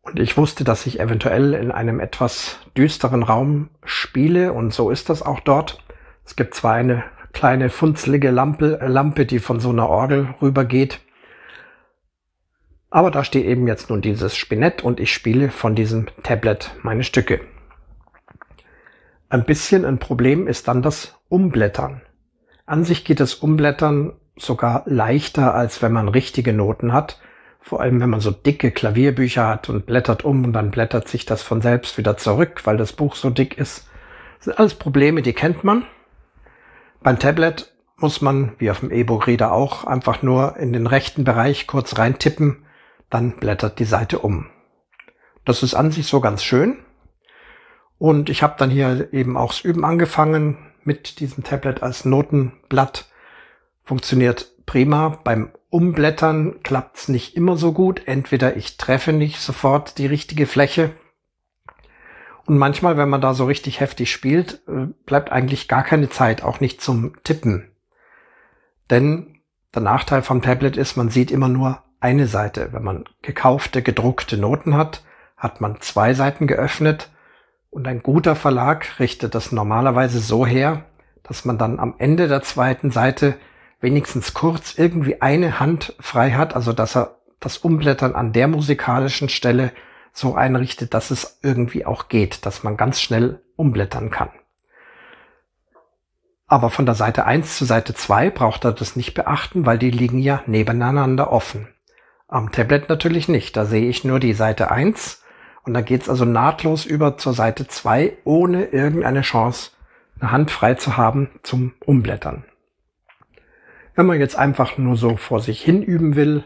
Und 0.03 0.21
ich 0.21 0.37
wusste, 0.37 0.63
dass 0.63 0.87
ich 0.87 1.01
eventuell 1.01 1.55
in 1.55 1.73
einem 1.73 1.99
etwas 1.99 2.61
düsteren 2.77 3.25
Raum 3.25 3.71
spiele 3.85 4.53
und 4.53 4.73
so 4.73 4.89
ist 4.89 5.11
das 5.11 5.21
auch 5.21 5.41
dort. 5.41 5.85
Es 6.25 6.37
gibt 6.37 6.55
zwar 6.55 6.75
eine 6.75 7.03
kleine 7.33 7.71
funzlige 7.71 8.31
Lampe, 8.31 8.79
Lampe, 8.87 9.27
die 9.27 9.41
von 9.41 9.59
so 9.59 9.71
einer 9.71 9.89
Orgel 9.89 10.33
rübergeht. 10.41 11.01
Aber 12.93 13.11
da 13.11 13.25
steht 13.25 13.47
eben 13.47 13.67
jetzt 13.67 13.89
nun 13.89 14.03
dieses 14.03 14.37
Spinett 14.37 14.85
und 14.85 15.01
ich 15.01 15.15
spiele 15.15 15.51
von 15.51 15.75
diesem 15.75 16.09
Tablet 16.23 16.73
meine 16.83 17.05
Stücke. 17.05 17.41
Ein 19.31 19.47
bisschen 19.47 19.87
ein 19.87 19.99
Problem 19.99 20.47
ist 20.47 20.69
dann 20.69 20.83
das 20.83 21.19
Umblättern. 21.31 22.03
An 22.67 22.85
sich 22.85 23.07
geht 23.07 23.19
das 23.19 23.33
Umblättern 23.33 24.13
sogar 24.37 24.83
leichter, 24.85 25.55
als 25.55 25.81
wenn 25.81 25.93
man 25.93 26.09
richtige 26.09 26.53
Noten 26.53 26.93
hat. 26.93 27.19
Vor 27.61 27.81
allem, 27.81 27.99
wenn 27.99 28.11
man 28.11 28.21
so 28.21 28.31
dicke 28.31 28.71
Klavierbücher 28.71 29.49
hat 29.49 29.71
und 29.71 29.87
blättert 29.87 30.23
um 30.23 30.45
und 30.45 30.53
dann 30.53 30.71
blättert 30.71 31.09
sich 31.09 31.25
das 31.25 31.41
von 31.41 31.63
selbst 31.63 31.97
wieder 31.97 32.19
zurück, 32.19 32.61
weil 32.65 32.77
das 32.77 32.93
Buch 32.93 33.15
so 33.15 33.31
dick 33.31 33.57
ist. 33.57 33.89
Das 34.37 34.45
sind 34.45 34.59
alles 34.59 34.75
Probleme, 34.75 35.23
die 35.23 35.33
kennt 35.33 35.65
man. 35.65 35.87
Beim 37.03 37.19
Tablet 37.19 37.73
muss 37.97 38.21
man, 38.21 38.53
wie 38.59 38.71
auf 38.71 38.81
dem 38.81 38.91
E-Book-Reader 38.91 39.51
auch, 39.51 39.85
einfach 39.85 40.21
nur 40.21 40.59
in 40.59 40.75
den 40.75 40.87
rechten 40.87 41.25
Bereich 41.25 41.67
kurz 41.67 41.97
reintippen, 41.97 42.67
dann 43.12 43.37
blättert 43.37 43.78
die 43.78 43.85
Seite 43.85 44.21
um. 44.21 44.47
Das 45.45 45.62
ist 45.62 45.75
an 45.75 45.92
sich 45.92 46.07
so 46.07 46.21
ganz 46.21 46.42
schön. 46.42 46.78
Und 47.99 48.31
ich 48.31 48.42
habe 48.42 48.54
dann 48.59 48.71
hier 48.71 49.12
eben 49.12 49.37
auch 49.37 49.52
das 49.52 49.61
Üben 49.61 49.85
angefangen 49.85 50.57
mit 50.83 51.21
diesem 51.21 51.45
Tablet 51.45 51.83
als 51.83 52.04
Notenblatt. 52.04 53.11
Funktioniert 53.85 54.50
prima. 54.66 55.21
Beim 55.23 55.52
Umblättern 55.69 56.62
klappt's 56.62 57.09
nicht 57.09 57.37
immer 57.37 57.57
so 57.57 57.73
gut. 57.73 58.02
Entweder 58.07 58.57
ich 58.57 58.78
treffe 58.78 59.12
nicht 59.12 59.40
sofort 59.40 59.99
die 59.99 60.07
richtige 60.07 60.47
Fläche. 60.47 60.90
Und 62.47 62.59
manchmal, 62.59 62.97
wenn 62.97 63.11
man 63.11 63.21
da 63.21 63.35
so 63.35 63.45
richtig 63.45 63.81
heftig 63.81 64.11
spielt, 64.11 64.62
äh, 64.66 64.87
bleibt 65.04 65.31
eigentlich 65.31 65.69
gar 65.69 65.85
keine 65.85 66.09
Zeit, 66.09 66.42
auch 66.42 66.61
nicht 66.61 66.81
zum 66.81 67.23
Tippen. 67.25 67.71
Denn 68.90 69.42
der 69.75 69.83
Nachteil 69.83 70.23
vom 70.23 70.42
Tablet 70.42 70.76
ist, 70.76 70.97
man 70.97 71.09
sieht 71.11 71.31
immer 71.31 71.49
nur 71.49 71.83
eine 72.02 72.26
Seite. 72.26 72.73
Wenn 72.73 72.82
man 72.82 73.04
gekaufte, 73.23 73.82
gedruckte 73.82 74.37
Noten 74.37 74.76
hat, 74.76 75.02
hat 75.37 75.61
man 75.61 75.80
zwei 75.80 76.14
Seiten 76.14 76.47
geöffnet 76.47 77.11
und 77.71 77.88
ein 77.88 78.02
guter 78.02 78.37
Verlag 78.37 78.99
richtet 79.00 79.35
das 79.35 79.52
normalerweise 79.52 80.21
so 80.21 80.47
her, 80.47 80.85
dass 81.23 81.44
man 81.44 81.59
dann 81.59 81.78
am 81.80 81.94
Ende 81.99 82.28
der 82.28 82.42
zweiten 82.42 82.90
Seite 82.90 83.37
wenigstens 83.80 84.35
kurz 84.35 84.78
irgendwie 84.78 85.23
eine 85.23 85.59
Hand 85.59 85.94
frei 85.99 86.32
hat, 86.32 86.54
also 86.54 86.73
dass 86.73 86.97
er 86.97 87.16
das 87.40 87.59
Umblättern 87.59 88.14
an 88.14 88.32
der 88.32 88.47
musikalischen 88.47 89.28
Stelle 89.28 89.73
so 90.12 90.35
einrichtet, 90.35 90.94
dass 90.94 91.11
es 91.11 91.40
irgendwie 91.42 91.87
auch 91.87 92.09
geht, 92.09 92.47
dass 92.47 92.62
man 92.62 92.76
ganz 92.76 93.00
schnell 93.00 93.42
umblättern 93.56 94.11
kann. 94.11 94.30
Aber 96.47 96.68
von 96.68 96.85
der 96.85 96.94
Seite 96.94 97.25
1 97.25 97.56
zu 97.56 97.64
Seite 97.64 97.94
2 97.94 98.28
braucht 98.28 98.64
er 98.66 98.73
das 98.73 98.94
nicht 98.94 99.14
beachten, 99.14 99.64
weil 99.64 99.78
die 99.78 99.90
liegen 99.90 100.18
ja 100.18 100.42
nebeneinander 100.47 101.32
offen. 101.32 101.68
Am 102.33 102.51
Tablet 102.51 102.89
natürlich 102.89 103.29
nicht. 103.29 103.59
Da 103.59 103.67
sehe 103.67 103.91
ich 103.91 104.05
nur 104.05 104.19
die 104.19 104.33
Seite 104.33 104.71
1 104.71 105.23
und 105.65 105.75
dann 105.75 105.85
geht's 105.85 106.09
also 106.09 106.25
nahtlos 106.25 106.87
über 106.87 107.19
zur 107.19 107.35
Seite 107.35 107.69
2, 107.69 108.17
ohne 108.25 108.65
irgendeine 108.65 109.21
Chance, 109.21 109.73
eine 110.19 110.33
Hand 110.33 110.51
frei 110.51 110.73
zu 110.73 110.97
haben 110.97 111.29
zum 111.43 111.75
Umblättern. 111.85 112.45
Wenn 113.95 114.07
man 114.07 114.19
jetzt 114.19 114.37
einfach 114.37 114.79
nur 114.79 114.97
so 114.97 115.19
vor 115.19 115.41
sich 115.41 115.61
hin 115.61 115.83
üben 115.83 116.17
will, 116.17 116.43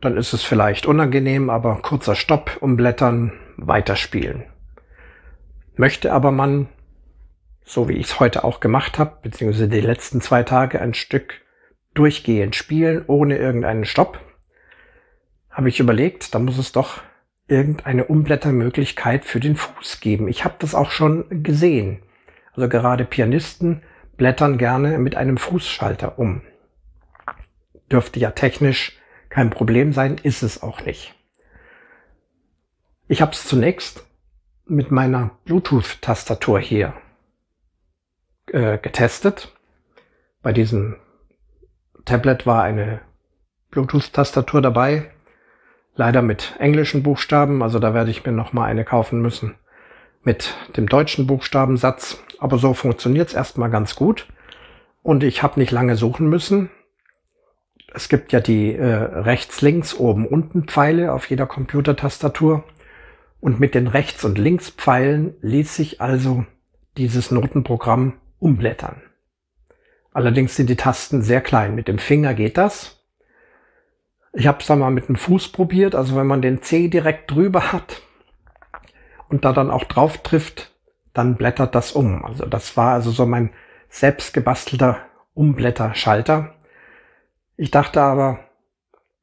dann 0.00 0.16
ist 0.16 0.34
es 0.34 0.44
vielleicht 0.44 0.86
unangenehm, 0.86 1.50
aber 1.50 1.80
kurzer 1.82 2.14
Stopp, 2.14 2.56
umblättern, 2.60 3.32
weiterspielen. 3.56 4.44
Möchte 5.74 6.12
aber 6.12 6.30
man, 6.30 6.68
so 7.64 7.88
wie 7.88 7.94
ich 7.94 8.06
es 8.06 8.20
heute 8.20 8.44
auch 8.44 8.60
gemacht 8.60 9.00
habe, 9.00 9.18
beziehungsweise 9.20 9.66
die 9.66 9.80
letzten 9.80 10.20
zwei 10.20 10.44
Tage 10.44 10.80
ein 10.80 10.94
Stück 10.94 11.40
durchgehend 11.94 12.54
spielen, 12.54 13.02
ohne 13.08 13.36
irgendeinen 13.36 13.84
Stopp, 13.84 14.20
habe 15.58 15.70
ich 15.70 15.80
überlegt, 15.80 16.36
da 16.36 16.38
muss 16.38 16.56
es 16.56 16.70
doch 16.70 17.02
irgendeine 17.48 18.04
Umblättermöglichkeit 18.04 19.24
für 19.24 19.40
den 19.40 19.56
Fuß 19.56 19.98
geben. 19.98 20.28
Ich 20.28 20.44
habe 20.44 20.54
das 20.60 20.76
auch 20.76 20.92
schon 20.92 21.42
gesehen. 21.42 22.00
Also 22.52 22.68
gerade 22.68 23.04
Pianisten 23.04 23.82
blättern 24.16 24.56
gerne 24.56 24.98
mit 24.98 25.16
einem 25.16 25.36
Fußschalter 25.36 26.16
um. 26.16 26.42
Dürfte 27.90 28.20
ja 28.20 28.30
technisch 28.30 29.00
kein 29.30 29.50
Problem 29.50 29.92
sein, 29.92 30.16
ist 30.22 30.44
es 30.44 30.62
auch 30.62 30.84
nicht. 30.84 31.16
Ich 33.08 33.20
habe 33.20 33.32
es 33.32 33.44
zunächst 33.44 34.06
mit 34.64 34.92
meiner 34.92 35.32
Bluetooth-Tastatur 35.44 36.60
hier 36.60 36.94
äh, 38.52 38.78
getestet. 38.78 39.52
Bei 40.40 40.52
diesem 40.52 40.94
Tablet 42.04 42.46
war 42.46 42.62
eine 42.62 43.00
Bluetooth-Tastatur 43.72 44.62
dabei 44.62 45.10
Leider 45.98 46.22
mit 46.22 46.54
englischen 46.60 47.02
Buchstaben, 47.02 47.60
also 47.60 47.80
da 47.80 47.92
werde 47.92 48.12
ich 48.12 48.24
mir 48.24 48.30
noch 48.30 48.52
mal 48.52 48.66
eine 48.66 48.84
kaufen 48.84 49.20
müssen 49.20 49.56
mit 50.22 50.54
dem 50.76 50.88
deutschen 50.88 51.26
Buchstabensatz. 51.26 52.22
Aber 52.38 52.56
so 52.58 52.72
funktioniert 52.72 53.26
es 53.26 53.34
erstmal 53.34 53.68
ganz 53.68 53.96
gut. 53.96 54.28
Und 55.02 55.24
ich 55.24 55.42
habe 55.42 55.58
nicht 55.58 55.72
lange 55.72 55.96
suchen 55.96 56.28
müssen. 56.28 56.70
Es 57.92 58.08
gibt 58.08 58.32
ja 58.32 58.38
die 58.38 58.76
äh, 58.76 58.84
rechts, 58.86 59.60
links, 59.60 59.92
oben, 59.92 60.24
unten 60.24 60.68
Pfeile 60.68 61.12
auf 61.12 61.28
jeder 61.30 61.46
Computertastatur. 61.46 62.62
Und 63.40 63.58
mit 63.58 63.74
den 63.74 63.88
rechts- 63.88 64.24
und 64.24 64.38
links 64.38 64.70
Pfeilen 64.70 65.34
ließ 65.40 65.74
sich 65.74 66.00
also 66.00 66.46
dieses 66.96 67.32
Notenprogramm 67.32 68.20
umblättern. 68.38 69.02
Allerdings 70.12 70.54
sind 70.54 70.70
die 70.70 70.76
Tasten 70.76 71.22
sehr 71.22 71.40
klein. 71.40 71.74
Mit 71.74 71.88
dem 71.88 71.98
Finger 71.98 72.34
geht 72.34 72.56
das. 72.56 72.97
Ich 74.32 74.46
habe 74.46 74.58
es 74.60 74.66
dann 74.66 74.78
mal 74.78 74.90
mit 74.90 75.08
dem 75.08 75.16
Fuß 75.16 75.48
probiert, 75.48 75.94
also 75.94 76.16
wenn 76.16 76.26
man 76.26 76.42
den 76.42 76.62
C 76.62 76.88
direkt 76.88 77.30
drüber 77.30 77.72
hat 77.72 78.02
und 79.28 79.44
da 79.44 79.52
dann 79.52 79.70
auch 79.70 79.84
drauf 79.84 80.18
trifft, 80.18 80.72
dann 81.14 81.36
blättert 81.36 81.74
das 81.74 81.92
um. 81.92 82.24
Also 82.24 82.46
das 82.46 82.76
war 82.76 82.92
also 82.92 83.10
so 83.10 83.26
mein 83.26 83.50
selbst 83.88 84.34
gebastelter 84.34 84.98
Umblätterschalter. 85.34 86.54
Ich 87.56 87.70
dachte 87.70 88.00
aber, 88.00 88.40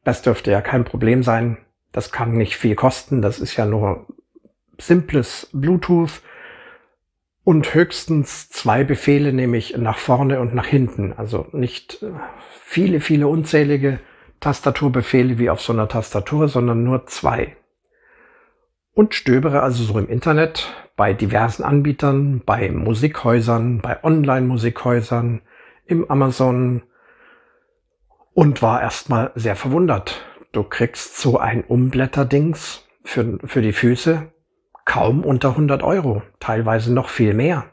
das 0.04 0.22
dürfte 0.22 0.52
ja 0.52 0.62
kein 0.62 0.84
Problem 0.84 1.24
sein. 1.24 1.58
Das 1.92 2.12
kann 2.12 2.34
nicht 2.34 2.58
viel 2.58 2.76
kosten. 2.76 3.22
Das 3.22 3.40
ist 3.40 3.56
ja 3.56 3.66
nur 3.66 4.08
simples 4.78 5.50
Bluetooth 5.54 6.22
und 7.44 7.74
höchstens 7.74 8.50
zwei 8.50 8.84
Befehle, 8.84 9.32
nämlich 9.32 9.78
nach 9.78 9.98
vorne 9.98 10.40
und 10.40 10.54
nach 10.54 10.66
hinten. 10.66 11.14
Also 11.14 11.48
nicht 11.52 12.02
äh, 12.04 12.12
viele, 12.62 13.00
viele 13.00 13.28
unzählige 13.28 14.00
Tastaturbefehle 14.40 15.38
wie 15.38 15.50
auf 15.50 15.62
so 15.62 15.74
einer 15.74 15.88
Tastatur, 15.88 16.48
sondern 16.48 16.84
nur 16.84 17.08
zwei. 17.08 17.56
Und 18.94 19.14
stöbere 19.14 19.62
also 19.62 19.84
so 19.84 20.00
im 20.00 20.08
Internet 20.08 20.74
bei 20.96 21.14
diversen 21.14 21.64
Anbietern, 21.64 22.42
bei 22.46 22.72
Musikhäusern, 22.72 23.82
bei 23.82 24.04
Online-Musikhäusern, 24.04 25.42
im 25.86 26.10
Amazon 26.10 26.84
und 28.34 28.62
war 28.62 28.82
erstmal 28.82 29.32
sehr 29.36 29.56
verwundert. 29.56 30.26
Du 30.52 30.64
kriegst 30.64 31.18
so 31.18 31.38
ein 31.38 31.64
Umblätterdings 31.64 32.88
für, 33.04 33.40
für 33.46 33.62
die 33.62 33.74
Füße 33.74 34.32
kaum 34.86 35.24
unter 35.24 35.50
100 35.50 35.84
Euro, 35.84 36.22
teilweise 36.40 36.94
noch 36.94 37.10
viel 37.10 37.34
mehr. 37.34 37.66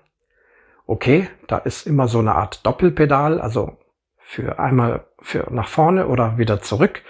Okay, 0.86 1.28
da 1.46 1.58
ist 1.58 1.86
immer 1.86 2.08
so 2.08 2.18
eine 2.18 2.34
Art 2.34 2.66
Doppelpedal, 2.66 3.40
also 3.40 3.76
für 4.18 4.58
einmal 4.58 5.06
für 5.22 5.46
nach 5.50 5.68
vorne 5.68 6.08
oder 6.08 6.38
wieder 6.38 6.60
zurück. 6.60 7.02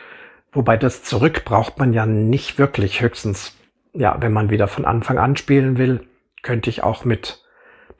Wobei 0.53 0.77
das 0.77 1.03
zurück 1.03 1.45
braucht 1.45 1.79
man 1.79 1.93
ja 1.93 2.07
nicht 2.07 2.59
wirklich. 2.59 3.01
Höchstens, 3.01 3.57
ja, 3.95 4.17
wenn 4.21 4.33
man 4.33 4.51
wieder 4.51 4.69
von 4.69 4.85
Anfang 4.85 5.19
an 5.19 5.37
spielen 5.37 5.79
will, 5.79 6.07
könnte 6.43 6.71
ich 6.71 6.83
auch 6.83 7.05
mit 7.05 7.43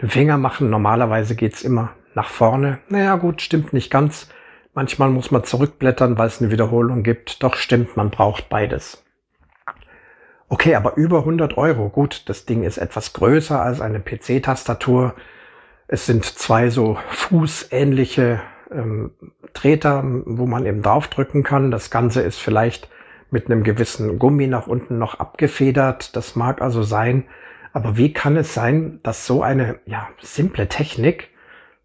dem 0.01 0.11
Finger 0.11 0.37
machen. 0.37 0.71
Normalerweise 0.71 1.35
geht's 1.35 1.63
immer 1.63 1.91
nach 2.15 2.29
vorne. 2.29 2.79
Naja, 2.89 3.17
gut, 3.17 3.41
stimmt 3.41 3.73
nicht 3.73 3.91
ganz. 3.91 4.29
Manchmal 4.75 5.11
muss 5.11 5.31
man 5.31 5.45
zurückblättern, 5.45 6.17
weil 6.19 6.29
es 6.29 6.41
eine 6.41 6.51
Wiederholung 6.51 7.03
gibt. 7.03 7.43
Doch 7.43 7.57
stimmt, 7.57 7.97
man 7.97 8.11
braucht 8.11 8.49
beides. 8.49 9.05
Okay, 10.49 10.75
aber 10.75 10.97
über 10.97 11.21
100 11.21 11.57
Euro. 11.57 11.89
Gut, 11.89 12.29
das 12.29 12.45
Ding 12.45 12.63
ist 12.63 12.77
etwas 12.77 13.15
größer 13.15 13.61
als 13.61 13.81
eine 13.81 14.01
PC-Tastatur. 14.01 15.15
Es 15.89 16.05
sind 16.05 16.25
zwei 16.25 16.69
so 16.69 16.99
fußähnliche 17.11 18.41
ähm, 18.75 19.13
Treter, 19.53 20.03
wo 20.25 20.47
man 20.47 20.67
eben 20.67 20.83
draufdrücken 20.83 21.43
kann. 21.43 21.71
Das 21.71 21.91
Ganze 21.91 22.23
ist 22.23 22.39
vielleicht 22.39 22.89
mit 23.31 23.47
einem 23.47 23.63
gewissen 23.65 24.19
Gummi 24.19 24.47
nach 24.47 24.67
unten 24.67 24.99
noch 24.99 25.19
abgefedert. 25.19 26.17
Das 26.17 26.37
mag 26.37 26.61
also 26.61 26.83
sein. 26.83 27.25
Aber 27.73 27.97
wie 27.97 28.13
kann 28.13 28.37
es 28.37 28.55
sein, 28.55 29.01
dass 29.03 29.27
so 29.27 29.43
eine 29.43 29.81
ja, 29.87 30.09
simple 30.21 30.69
Technik 30.69 31.31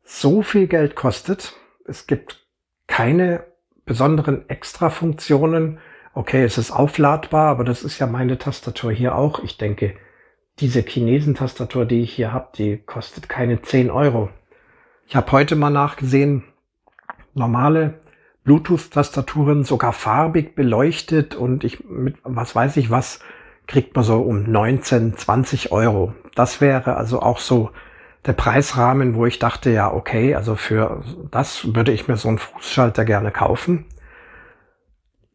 so 0.04 0.42
viel 0.42 0.68
Geld 0.68 0.96
kostet? 0.96 1.56
Es 1.86 2.08
gibt 2.08 2.46
keine 2.88 3.46
besonderen 3.86 4.50
Extra-Funktionen. 4.50 5.80
Okay, 6.14 6.44
es 6.44 6.58
ist 6.58 6.72
aufladbar, 6.72 7.50
aber 7.50 7.64
das 7.64 7.84
ist 7.84 8.00
ja 8.00 8.08
meine 8.08 8.38
Tastatur 8.38 8.92
hier 8.92 9.16
auch. 9.16 9.44
Ich 9.44 9.58
denke, 9.58 9.96
diese 10.60 10.82
Chinesen-Tastatur, 10.82 11.86
die 11.86 12.02
ich 12.02 12.14
hier 12.14 12.34
habe, 12.34 12.50
die 12.58 12.78
kostet 12.78 13.30
keine 13.30 13.62
10 13.62 13.92
Euro. 13.92 14.30
Ich 15.08 15.16
habe 15.16 15.32
heute 15.32 15.56
mal 15.56 15.70
nachgesehen, 15.70 16.44
normale 17.38 17.96
Bluetooth-Tastaturen 18.44 19.64
sogar 19.64 19.94
farbig 19.94 20.56
beleuchtet 20.56 21.36
und 21.36 21.64
ich 21.64 21.84
mit 21.86 22.16
was 22.24 22.56
weiß 22.56 22.78
ich 22.78 22.90
was 22.90 23.20
kriegt 23.68 23.96
man 23.96 24.06
so 24.06 24.22
um 24.22 24.50
19, 24.50 25.18
20 25.18 25.72
Euro. 25.72 26.14
Das 26.36 26.62
wäre 26.62 26.96
also 26.96 27.22
auch 27.22 27.40
so 27.40 27.72
der 28.26 28.34
Preisrahmen, 28.34 29.16
wo 29.16 29.26
ich 29.26 29.40
dachte, 29.40 29.70
ja, 29.72 29.94
okay, 29.94 30.36
also 30.36 30.56
für 30.56 31.04
das 31.32 31.76
würde 31.76 31.92
ich 31.92 32.08
mir 32.08 32.18
so 32.18 32.30
einen 32.30 32.38
Fußschalter 32.40 33.06
gerne 33.06 33.32
kaufen. 33.32 33.86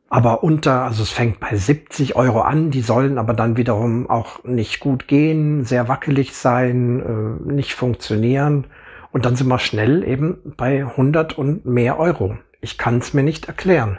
aber 0.09 0.45
unter, 0.45 0.83
also 0.83 1.03
es 1.05 1.11
fängt 1.11 1.41
bei 1.41 1.57
70 1.57 2.17
Euro 2.17 2.43
an, 2.43 2.71
die 2.71 2.83
sollen 2.83 3.17
aber 3.17 3.33
dann 3.33 3.57
wiederum 3.57 4.11
auch 4.11 4.45
nicht 4.45 4.79
gut 4.79 5.09
gehen, 5.09 5.65
sehr 5.65 5.89
wackelig 5.89 6.35
sein, 6.35 7.01
äh, 7.01 7.51
nicht 7.51 7.73
funktionieren. 7.73 8.67
Und 9.13 9.27
dann 9.27 9.37
sind 9.37 9.49
wir 9.49 9.59
schnell 9.59 10.03
eben 10.05 10.55
bei 10.57 10.81
100 10.81 11.37
und 11.37 11.67
mehr 11.67 11.99
Euro. 11.99 12.39
Ich 12.61 12.79
kann 12.79 12.99
es 12.99 13.13
mir 13.13 13.23
nicht 13.23 13.47
erklären. 13.47 13.99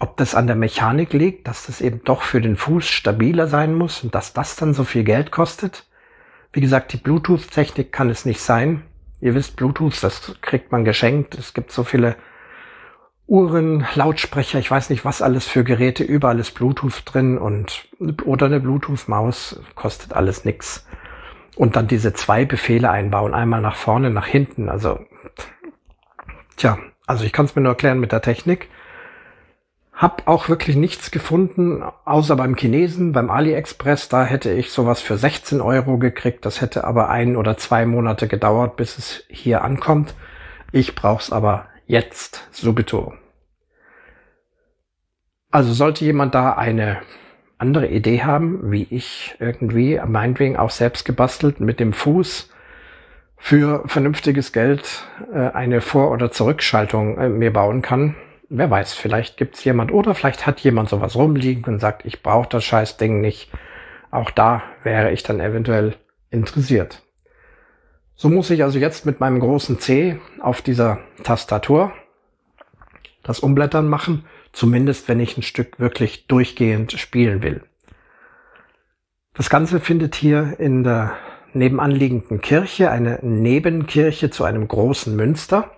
Ob 0.00 0.16
das 0.16 0.34
an 0.34 0.48
der 0.48 0.56
Mechanik 0.56 1.12
liegt, 1.12 1.46
dass 1.46 1.66
das 1.66 1.80
eben 1.80 2.02
doch 2.04 2.22
für 2.22 2.40
den 2.40 2.56
Fuß 2.56 2.86
stabiler 2.86 3.46
sein 3.46 3.74
muss 3.74 4.02
und 4.02 4.14
dass 4.14 4.32
das 4.32 4.56
dann 4.56 4.74
so 4.74 4.82
viel 4.82 5.04
Geld 5.04 5.30
kostet. 5.30 5.86
Wie 6.52 6.60
gesagt, 6.60 6.92
die 6.92 6.96
Bluetooth-Technik 6.96 7.92
kann 7.92 8.10
es 8.10 8.24
nicht 8.24 8.40
sein. 8.40 8.82
Ihr 9.20 9.34
wisst, 9.34 9.56
Bluetooth, 9.56 10.02
das 10.02 10.34
kriegt 10.42 10.72
man 10.72 10.84
geschenkt. 10.84 11.38
Es 11.38 11.54
gibt 11.54 11.70
so 11.70 11.84
viele 11.84 12.16
Uhren, 13.26 13.86
Lautsprecher, 13.94 14.58
ich 14.58 14.70
weiß 14.70 14.90
nicht 14.90 15.04
was 15.04 15.22
alles 15.22 15.46
für 15.46 15.64
Geräte, 15.64 16.04
überall 16.04 16.38
ist 16.38 16.50
Bluetooth 16.52 17.02
drin 17.06 17.38
und 17.38 17.88
oder 18.24 18.46
eine 18.46 18.60
Bluetooth-Maus 18.60 19.60
kostet 19.74 20.12
alles 20.12 20.44
nix. 20.44 20.86
Und 21.56 21.76
dann 21.76 21.86
diese 21.86 22.12
zwei 22.12 22.44
Befehle 22.44 22.90
einbauen, 22.90 23.34
einmal 23.34 23.60
nach 23.60 23.76
vorne, 23.76 24.10
nach 24.10 24.26
hinten. 24.26 24.68
Also, 24.68 24.98
tja, 26.56 26.78
also 27.06 27.24
ich 27.24 27.32
kann 27.32 27.46
es 27.46 27.54
mir 27.54 27.62
nur 27.62 27.72
erklären 27.72 28.00
mit 28.00 28.12
der 28.12 28.22
Technik. 28.22 28.68
Hab 29.92 30.26
auch 30.26 30.48
wirklich 30.48 30.74
nichts 30.74 31.12
gefunden, 31.12 31.84
außer 32.04 32.34
beim 32.34 32.56
Chinesen, 32.56 33.12
beim 33.12 33.30
AliExpress. 33.30 34.08
Da 34.08 34.24
hätte 34.24 34.52
ich 34.52 34.72
sowas 34.72 35.00
für 35.00 35.16
16 35.16 35.60
Euro 35.60 35.98
gekriegt. 35.98 36.44
Das 36.44 36.60
hätte 36.60 36.84
aber 36.84 37.08
ein 37.08 37.36
oder 37.36 37.56
zwei 37.56 37.86
Monate 37.86 38.26
gedauert, 38.26 38.76
bis 38.76 38.98
es 38.98 39.24
hier 39.28 39.62
ankommt. 39.62 40.14
Ich 40.72 40.96
brauch's 40.96 41.30
aber 41.30 41.68
Jetzt, 41.86 42.48
subito. 42.50 43.12
Also 45.50 45.72
sollte 45.74 46.04
jemand 46.04 46.34
da 46.34 46.54
eine 46.54 47.02
andere 47.58 47.88
Idee 47.88 48.22
haben, 48.22 48.70
wie 48.70 48.86
ich 48.90 49.36
irgendwie, 49.38 50.00
meinetwegen 50.06 50.56
auch 50.56 50.70
selbst 50.70 51.04
gebastelt, 51.04 51.60
mit 51.60 51.80
dem 51.80 51.92
Fuß 51.92 52.50
für 53.36 53.82
vernünftiges 53.86 54.52
Geld 54.52 55.04
äh, 55.32 55.50
eine 55.50 55.80
Vor- 55.80 56.10
oder 56.10 56.30
Zurückschaltung 56.32 57.18
äh, 57.18 57.28
mir 57.28 57.52
bauen 57.52 57.82
kann. 57.82 58.16
Wer 58.48 58.70
weiß, 58.70 58.94
vielleicht 58.94 59.36
gibt's 59.36 59.64
jemand 59.64 59.92
oder 59.92 60.14
vielleicht 60.14 60.46
hat 60.46 60.60
jemand 60.60 60.88
sowas 60.88 61.16
rumliegen 61.16 61.64
und 61.72 61.80
sagt, 61.80 62.04
ich 62.04 62.22
brauche 62.22 62.48
das 62.48 62.64
scheiß 62.64 62.96
Ding 62.96 63.20
nicht. 63.20 63.50
Auch 64.10 64.30
da 64.30 64.62
wäre 64.82 65.10
ich 65.12 65.22
dann 65.22 65.40
eventuell 65.40 65.96
interessiert. 66.30 67.02
So 68.16 68.28
muss 68.28 68.50
ich 68.50 68.62
also 68.62 68.78
jetzt 68.78 69.06
mit 69.06 69.20
meinem 69.20 69.40
großen 69.40 69.78
C 69.78 70.20
auf 70.40 70.62
dieser 70.62 71.00
Tastatur 71.24 71.92
das 73.22 73.40
Umblättern 73.40 73.88
machen, 73.88 74.24
zumindest 74.54 75.08
wenn 75.08 75.20
ich 75.20 75.36
ein 75.36 75.42
Stück 75.42 75.78
wirklich 75.78 76.26
durchgehend 76.26 76.92
spielen 76.92 77.42
will. 77.42 77.62
Das 79.34 79.50
Ganze 79.50 79.80
findet 79.80 80.14
hier 80.14 80.54
in 80.58 80.84
der 80.84 81.16
nebenanliegenden 81.52 82.40
Kirche 82.40 82.90
eine 82.90 83.18
Nebenkirche 83.22 84.30
zu 84.30 84.44
einem 84.44 84.66
großen 84.66 85.14
Münster 85.14 85.72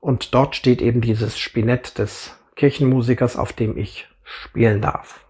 und 0.00 0.34
dort 0.34 0.54
steht 0.54 0.82
eben 0.82 1.00
dieses 1.00 1.38
Spinett 1.38 1.98
des 1.98 2.36
Kirchenmusikers, 2.56 3.36
auf 3.36 3.52
dem 3.52 3.76
ich 3.76 4.08
spielen 4.24 4.80
darf. 4.80 5.26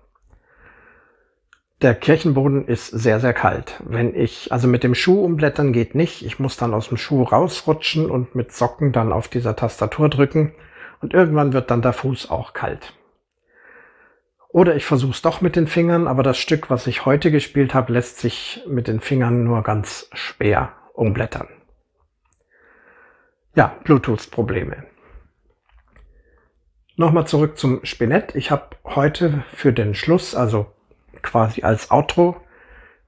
Der 1.83 1.95
Kirchenboden 1.97 2.69
ist 2.69 2.87
sehr, 2.87 3.19
sehr 3.19 3.33
kalt. 3.33 3.81
Wenn 3.85 4.15
ich, 4.15 4.53
also 4.53 4.69
mit 4.69 4.85
dem 4.85 4.95
Schuh 4.95 5.25
umblättern 5.25 5.73
geht 5.73 5.97
nicht. 5.97 6.25
Ich 6.25 6.39
muss 6.39 6.57
dann 6.57 6.75
aus 6.75 6.89
dem 6.89 6.97
Schuh 6.97 7.25
rausrutschen 7.25 8.09
und 8.09 8.37
mit 8.37 8.53
Socken 8.53 8.93
dann 8.93 9.13
auf 9.13 9.27
dieser 9.27 9.57
Tastatur 9.57 10.09
drücken. 10.09 10.53
Und 11.03 11.13
irgendwann 11.13 11.53
wird 11.53 11.71
dann 11.71 11.83
der 11.83 11.93
Fuß 11.93 12.31
auch 12.31 12.53
kalt. 12.53 12.95
Oder 14.49 14.77
ich 14.77 14.85
versuche 14.85 15.13
es 15.13 15.23
doch 15.23 15.41
mit 15.41 15.57
den 15.57 15.67
Fingern, 15.67 16.07
aber 16.07 16.23
das 16.23 16.39
Stück, 16.39 16.71
was 16.71 16.87
ich 16.87 17.05
heute 17.05 17.31
gespielt 17.31 17.75
habe, 17.75 17.93
lässt 17.93 18.19
sich 18.19 18.63
mit 18.69 18.87
den 18.87 19.01
Fingern 19.01 19.45
nur 19.45 19.63
ganz 19.63 20.09
schwer 20.13 20.75
umblättern. 20.95 21.49
Ja, 23.55 23.77
Bluetooth-Probleme. 23.85 24.85
Nochmal 26.97 27.27
zurück 27.27 27.59
zum 27.59 27.85
Spinett. 27.85 28.35
Ich 28.37 28.51
habe 28.51 28.77
heute 28.85 29.45
für 29.53 29.73
den 29.73 29.95
Schluss, 29.95 30.35
also 30.35 30.73
quasi 31.23 31.63
als 31.63 31.91
Outro 31.91 32.41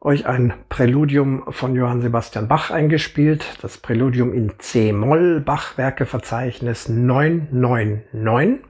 euch 0.05 0.27
ein 0.27 0.53
Präludium 0.69 1.45
von 1.51 1.75
Johann 1.75 2.03
Sebastian 2.03 2.47
Bach 2.47 2.71
eingespielt. 2.71 3.59
Das 3.63 3.79
Präludium 3.79 4.35
in 4.35 4.53
C-Moll, 4.59 5.41
Bachwerkeverzeichnis 5.41 6.91
999. 6.91 8.61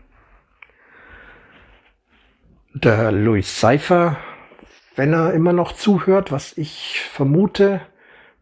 Der 2.72 3.10
Louis 3.10 3.60
Seifer, 3.60 4.16
wenn 4.94 5.12
er 5.12 5.32
immer 5.34 5.52
noch 5.52 5.72
zuhört, 5.72 6.30
was 6.30 6.56
ich 6.56 7.00
vermute, 7.00 7.80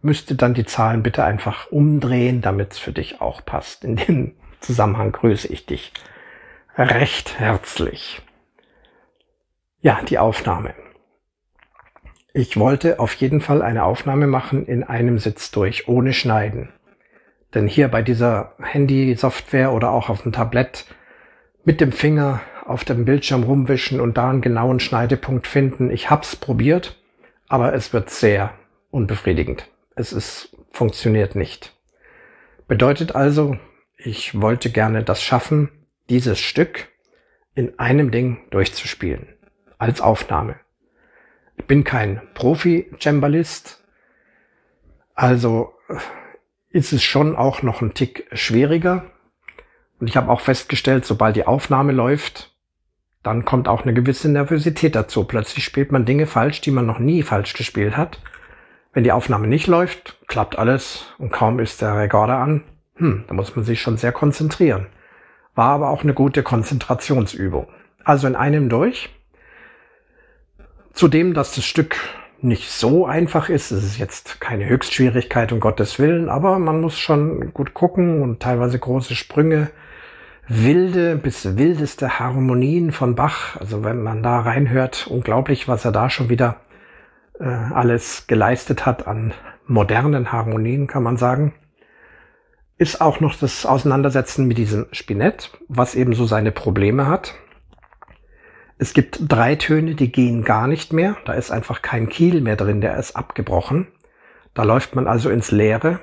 müsste 0.03 0.35
dann 0.35 0.53
die 0.53 0.67
Zahlen 0.67 1.03
bitte 1.03 1.25
einfach 1.25 1.71
umdrehen, 1.71 2.43
damit 2.43 2.73
es 2.73 2.79
für 2.79 2.93
dich 2.93 3.23
auch 3.23 3.43
passt. 3.45 3.85
In 3.85 3.97
dem 3.97 4.35
Zusammenhang 4.61 5.13
grüße 5.13 5.49
ich 5.49 5.65
dich 5.65 5.93
recht 6.77 7.39
herzlich. 7.39 8.21
Ja, 9.81 10.01
die 10.03 10.19
Aufnahme. 10.19 10.75
Ich 12.35 12.57
wollte 12.57 12.99
auf 12.99 13.13
jeden 13.15 13.43
Fall 13.43 13.61
eine 13.61 13.85
Aufnahme 13.85 14.27
machen 14.27 14.65
in 14.65 14.85
einem 14.85 15.19
Sitz 15.19 15.51
durch, 15.51 15.87
ohne 15.87 16.15
Schneiden. 16.15 16.71
Denn 17.55 17.67
hier 17.67 17.89
bei 17.89 18.01
dieser 18.01 18.55
Handy-Software 18.59 19.73
oder 19.73 19.91
auch 19.91 20.09
auf 20.09 20.23
dem 20.23 20.33
Tablett 20.33 20.87
mit 21.65 21.83
dem 21.83 21.93
Finger 21.93 22.41
auf 22.65 22.85
dem 22.85 23.05
Bildschirm 23.05 23.43
rumwischen 23.43 24.01
und 24.01 24.17
da 24.17 24.31
einen 24.31 24.41
genauen 24.41 24.81
Schneidepunkt 24.81 25.47
finden. 25.47 25.91
Ich 25.91 26.09
hab's 26.09 26.35
probiert, 26.37 26.99
aber 27.49 27.75
es 27.75 27.93
wird 27.93 28.09
sehr 28.09 28.55
unbefriedigend. 28.91 29.69
Es 29.95 30.15
ist, 30.15 30.57
funktioniert 30.71 31.35
nicht. 31.35 31.77
Bedeutet 32.67 33.15
also, 33.15 33.59
ich 33.99 34.41
wollte 34.41 34.71
gerne 34.71 35.03
das 35.03 35.23
schaffen, 35.23 35.69
dieses 36.09 36.39
Stück 36.39 36.89
in 37.55 37.79
einem 37.79 38.11
Ding 38.11 38.39
durchzuspielen. 38.51 39.29
Als 39.77 40.01
Aufnahme. 40.01 40.62
Ich 41.63 41.69
bin 41.69 41.85
kein 41.85 42.21
Profi-Cembalist, 42.35 43.85
also 45.15 45.75
äh, 45.89 45.95
ist 46.71 46.93
es 46.93 47.05
schon 47.05 47.37
auch 47.37 47.63
noch 47.63 47.81
ein 47.81 47.95
Tick 47.95 48.27
schwieriger. 48.33 49.05
Und 50.01 50.09
ich 50.09 50.17
habe 50.17 50.29
auch 50.29 50.41
festgestellt, 50.41 51.07
sobald 51.07 51.37
die 51.37 51.47
Aufnahme 51.47 51.93
läuft, 51.93 52.53
dann 53.23 53.45
kommt 53.45 53.69
auch 53.69 53.83
eine 53.83 53.95
gewisse 53.95 54.29
Nervosität 54.29 54.97
dazu. 54.97 55.23
Plötzlich 55.23 55.63
spielt 55.63 55.93
man 55.93 56.05
Dinge 56.05 56.27
falsch, 56.27 56.63
die 56.63 56.73
man 56.73 56.85
noch 56.85 56.99
nie 56.99 57.23
falsch 57.23 57.55
gespielt 57.55 57.97
hat. 57.97 58.19
Wenn 58.93 59.05
die 59.05 59.13
Aufnahme 59.13 59.47
nicht 59.47 59.69
läuft, 59.69 60.19
klappt 60.27 60.59
alles 60.59 61.15
und 61.19 61.31
kaum 61.31 61.61
ist 61.61 61.81
der 61.81 61.97
Rekorder 61.97 62.39
an, 62.39 62.65
hm, 62.97 63.23
da 63.29 63.35
muss 63.35 63.55
man 63.55 63.65
sich 63.65 63.81
schon 63.81 63.99
sehr 63.99 64.11
konzentrieren. 64.11 64.89
War 65.55 65.69
aber 65.69 65.91
auch 65.91 66.03
eine 66.03 66.13
gute 66.13 66.43
Konzentrationsübung. 66.43 67.69
Also 68.03 68.27
in 68.27 68.35
einem 68.35 68.69
durch. 68.69 69.11
Zudem, 70.93 71.35
dass 71.35 71.55
das 71.55 71.65
Stück 71.65 71.97
nicht 72.43 72.71
so 72.71 73.07
einfach 73.07 73.49
ist. 73.49 73.71
Es 73.71 73.85
ist 73.85 73.99
jetzt 73.99 74.41
keine 74.41 74.69
Höchstschwierigkeit, 74.69 75.53
um 75.53 75.61
Gottes 75.61 75.99
Willen, 75.99 76.29
aber 76.29 76.59
man 76.59 76.81
muss 76.81 76.99
schon 76.99 77.53
gut 77.55 77.73
gucken 77.73 78.21
und 78.23 78.41
teilweise 78.41 78.79
große 78.79 79.15
Sprünge, 79.15 79.71
wilde 80.49 81.17
bis 81.17 81.57
wildeste 81.57 82.19
Harmonien 82.19 82.93
von 82.93 83.15
Bach. 83.15 83.57
Also 83.57 83.85
wenn 83.85 84.03
man 84.03 84.23
da 84.23 84.41
reinhört, 84.41 85.07
unglaublich, 85.09 85.69
was 85.69 85.85
er 85.85 85.93
da 85.93 86.11
schon 86.11 86.29
wieder 86.29 86.57
äh, 87.39 87.45
alles 87.45 88.27
geleistet 88.27 88.85
hat 88.85 89.07
an 89.07 89.33
modernen 89.67 90.33
Harmonien, 90.33 90.89
kann 90.89 91.05
man 91.05 91.17
sagen. 91.17 91.55
Ist 92.77 93.01
auch 93.01 93.21
noch 93.21 93.37
das 93.37 93.65
Auseinandersetzen 93.65 94.47
mit 94.47 94.59
diesem 94.59 94.87
Spinett, 94.91 95.53
was 95.69 95.95
eben 95.95 96.15
so 96.15 96.25
seine 96.25 96.51
Probleme 96.51 97.07
hat. 97.07 97.35
Es 98.83 98.95
gibt 98.95 99.21
drei 99.29 99.55
Töne, 99.55 99.95
die 99.95 100.11
gehen 100.11 100.43
gar 100.43 100.67
nicht 100.67 100.93
mehr. 100.93 101.17
Da 101.25 101.35
ist 101.35 101.53
einfach 101.53 101.83
kein 101.83 102.09
Kiel 102.09 102.41
mehr 102.41 102.57
drin, 102.57 102.81
der 102.81 102.97
ist 102.97 103.15
abgebrochen. 103.15 103.87
Da 104.55 104.65
läuft 104.65 104.97
man 104.97 105.07
also 105.07 105.31
ins 105.31 105.53
Leere. 105.53 106.01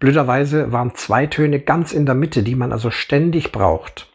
Blöderweise 0.00 0.72
waren 0.72 0.96
zwei 0.96 1.28
Töne 1.28 1.60
ganz 1.60 1.92
in 1.92 2.04
der 2.04 2.16
Mitte, 2.16 2.42
die 2.42 2.56
man 2.56 2.72
also 2.72 2.90
ständig 2.90 3.52
braucht. 3.52 4.12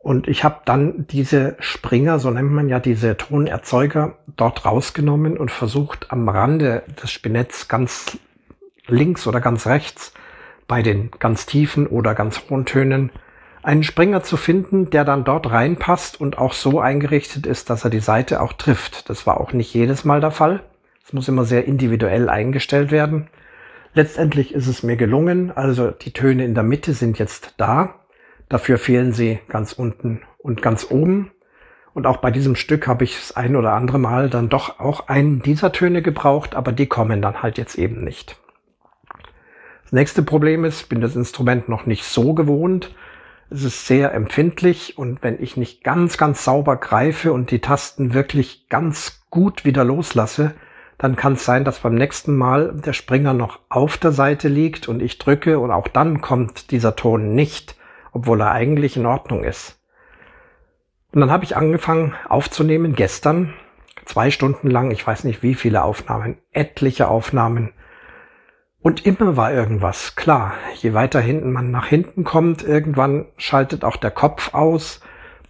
Und 0.00 0.26
ich 0.26 0.42
habe 0.42 0.62
dann 0.64 1.06
diese 1.06 1.54
Springer, 1.60 2.18
so 2.18 2.28
nennt 2.32 2.50
man 2.50 2.68
ja 2.68 2.80
diese 2.80 3.16
Tonerzeuger, 3.16 4.18
dort 4.36 4.64
rausgenommen 4.64 5.38
und 5.38 5.52
versucht 5.52 6.10
am 6.10 6.28
Rande 6.28 6.82
des 7.00 7.12
Spinetts 7.12 7.68
ganz 7.68 8.18
links 8.88 9.28
oder 9.28 9.40
ganz 9.40 9.68
rechts 9.68 10.12
bei 10.66 10.82
den 10.82 11.12
ganz 11.20 11.46
tiefen 11.46 11.86
oder 11.86 12.16
ganz 12.16 12.42
hohen 12.50 12.66
Tönen 12.66 13.12
einen 13.62 13.84
Springer 13.84 14.22
zu 14.22 14.36
finden, 14.36 14.90
der 14.90 15.04
dann 15.04 15.24
dort 15.24 15.50
reinpasst 15.50 16.20
und 16.20 16.38
auch 16.38 16.52
so 16.52 16.80
eingerichtet 16.80 17.46
ist, 17.46 17.70
dass 17.70 17.84
er 17.84 17.90
die 17.90 18.00
Seite 18.00 18.40
auch 18.40 18.52
trifft. 18.52 19.08
Das 19.08 19.26
war 19.26 19.40
auch 19.40 19.52
nicht 19.52 19.72
jedes 19.72 20.04
Mal 20.04 20.20
der 20.20 20.32
Fall. 20.32 20.62
Es 21.04 21.12
muss 21.12 21.28
immer 21.28 21.44
sehr 21.44 21.64
individuell 21.64 22.28
eingestellt 22.28 22.90
werden. 22.90 23.28
Letztendlich 23.94 24.54
ist 24.54 24.66
es 24.66 24.82
mir 24.82 24.96
gelungen, 24.96 25.52
also 25.54 25.90
die 25.90 26.12
Töne 26.12 26.44
in 26.44 26.54
der 26.54 26.64
Mitte 26.64 26.94
sind 26.94 27.18
jetzt 27.18 27.54
da. 27.58 27.94
Dafür 28.48 28.78
fehlen 28.78 29.12
sie 29.12 29.38
ganz 29.48 29.72
unten 29.72 30.22
und 30.38 30.62
ganz 30.62 30.90
oben. 30.90 31.30
Und 31.94 32.06
auch 32.06 32.16
bei 32.18 32.30
diesem 32.30 32.56
Stück 32.56 32.86
habe 32.86 33.04
ich 33.04 33.16
das 33.16 33.36
ein 33.36 33.54
oder 33.54 33.72
andere 33.72 33.98
Mal 33.98 34.30
dann 34.30 34.48
doch 34.48 34.80
auch 34.80 35.08
einen 35.08 35.42
dieser 35.42 35.72
Töne 35.72 36.00
gebraucht, 36.00 36.54
aber 36.54 36.72
die 36.72 36.86
kommen 36.86 37.20
dann 37.20 37.42
halt 37.42 37.58
jetzt 37.58 37.76
eben 37.76 38.02
nicht. 38.02 38.38
Das 39.84 39.92
nächste 39.92 40.22
Problem 40.22 40.64
ist, 40.64 40.88
bin 40.88 41.02
das 41.02 41.16
Instrument 41.16 41.68
noch 41.68 41.84
nicht 41.84 42.04
so 42.04 42.32
gewohnt. 42.32 42.94
Es 43.52 43.64
ist 43.64 43.86
sehr 43.86 44.14
empfindlich 44.14 44.96
und 44.96 45.22
wenn 45.22 45.42
ich 45.42 45.58
nicht 45.58 45.84
ganz, 45.84 46.16
ganz 46.16 46.42
sauber 46.42 46.76
greife 46.76 47.34
und 47.34 47.50
die 47.50 47.58
Tasten 47.60 48.14
wirklich 48.14 48.66
ganz 48.70 49.26
gut 49.28 49.66
wieder 49.66 49.84
loslasse, 49.84 50.54
dann 50.96 51.16
kann 51.16 51.34
es 51.34 51.44
sein, 51.44 51.62
dass 51.62 51.80
beim 51.80 51.94
nächsten 51.94 52.34
Mal 52.34 52.72
der 52.72 52.94
Springer 52.94 53.34
noch 53.34 53.58
auf 53.68 53.98
der 53.98 54.12
Seite 54.12 54.48
liegt 54.48 54.88
und 54.88 55.02
ich 55.02 55.18
drücke 55.18 55.58
und 55.58 55.70
auch 55.70 55.88
dann 55.88 56.22
kommt 56.22 56.70
dieser 56.70 56.96
Ton 56.96 57.34
nicht, 57.34 57.76
obwohl 58.12 58.40
er 58.40 58.52
eigentlich 58.52 58.96
in 58.96 59.04
Ordnung 59.04 59.44
ist. 59.44 59.78
Und 61.12 61.20
dann 61.20 61.30
habe 61.30 61.44
ich 61.44 61.54
angefangen 61.54 62.14
aufzunehmen 62.30 62.94
gestern, 62.94 63.52
zwei 64.06 64.30
Stunden 64.30 64.70
lang, 64.70 64.92
ich 64.92 65.06
weiß 65.06 65.24
nicht 65.24 65.42
wie 65.42 65.54
viele 65.54 65.82
Aufnahmen, 65.82 66.38
etliche 66.52 67.08
Aufnahmen. 67.08 67.72
Und 68.82 69.06
immer 69.06 69.36
war 69.36 69.52
irgendwas. 69.52 70.16
Klar, 70.16 70.54
je 70.74 70.92
weiter 70.92 71.20
hinten 71.20 71.52
man 71.52 71.70
nach 71.70 71.86
hinten 71.86 72.24
kommt, 72.24 72.64
irgendwann 72.64 73.26
schaltet 73.36 73.84
auch 73.84 73.96
der 73.96 74.10
Kopf 74.10 74.54
aus. 74.54 75.00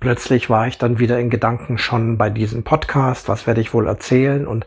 Plötzlich 0.00 0.50
war 0.50 0.66
ich 0.66 0.76
dann 0.76 0.98
wieder 0.98 1.18
in 1.18 1.30
Gedanken 1.30 1.78
schon 1.78 2.18
bei 2.18 2.28
diesem 2.28 2.62
Podcast, 2.62 3.28
was 3.28 3.46
werde 3.46 3.62
ich 3.62 3.72
wohl 3.72 3.86
erzählen 3.86 4.46
und 4.46 4.66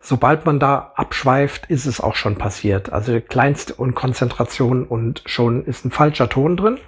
sobald 0.00 0.46
man 0.46 0.60
da 0.60 0.92
abschweift, 0.94 1.66
ist 1.66 1.84
es 1.84 2.00
auch 2.00 2.14
schon 2.14 2.36
passiert. 2.36 2.92
Also 2.92 3.20
kleinste 3.20 3.74
Unkonzentration 3.74 4.84
und 4.84 5.22
schon 5.26 5.64
ist 5.64 5.84
ein 5.84 5.90
falscher 5.90 6.28
Ton 6.28 6.56
drin. 6.56 6.78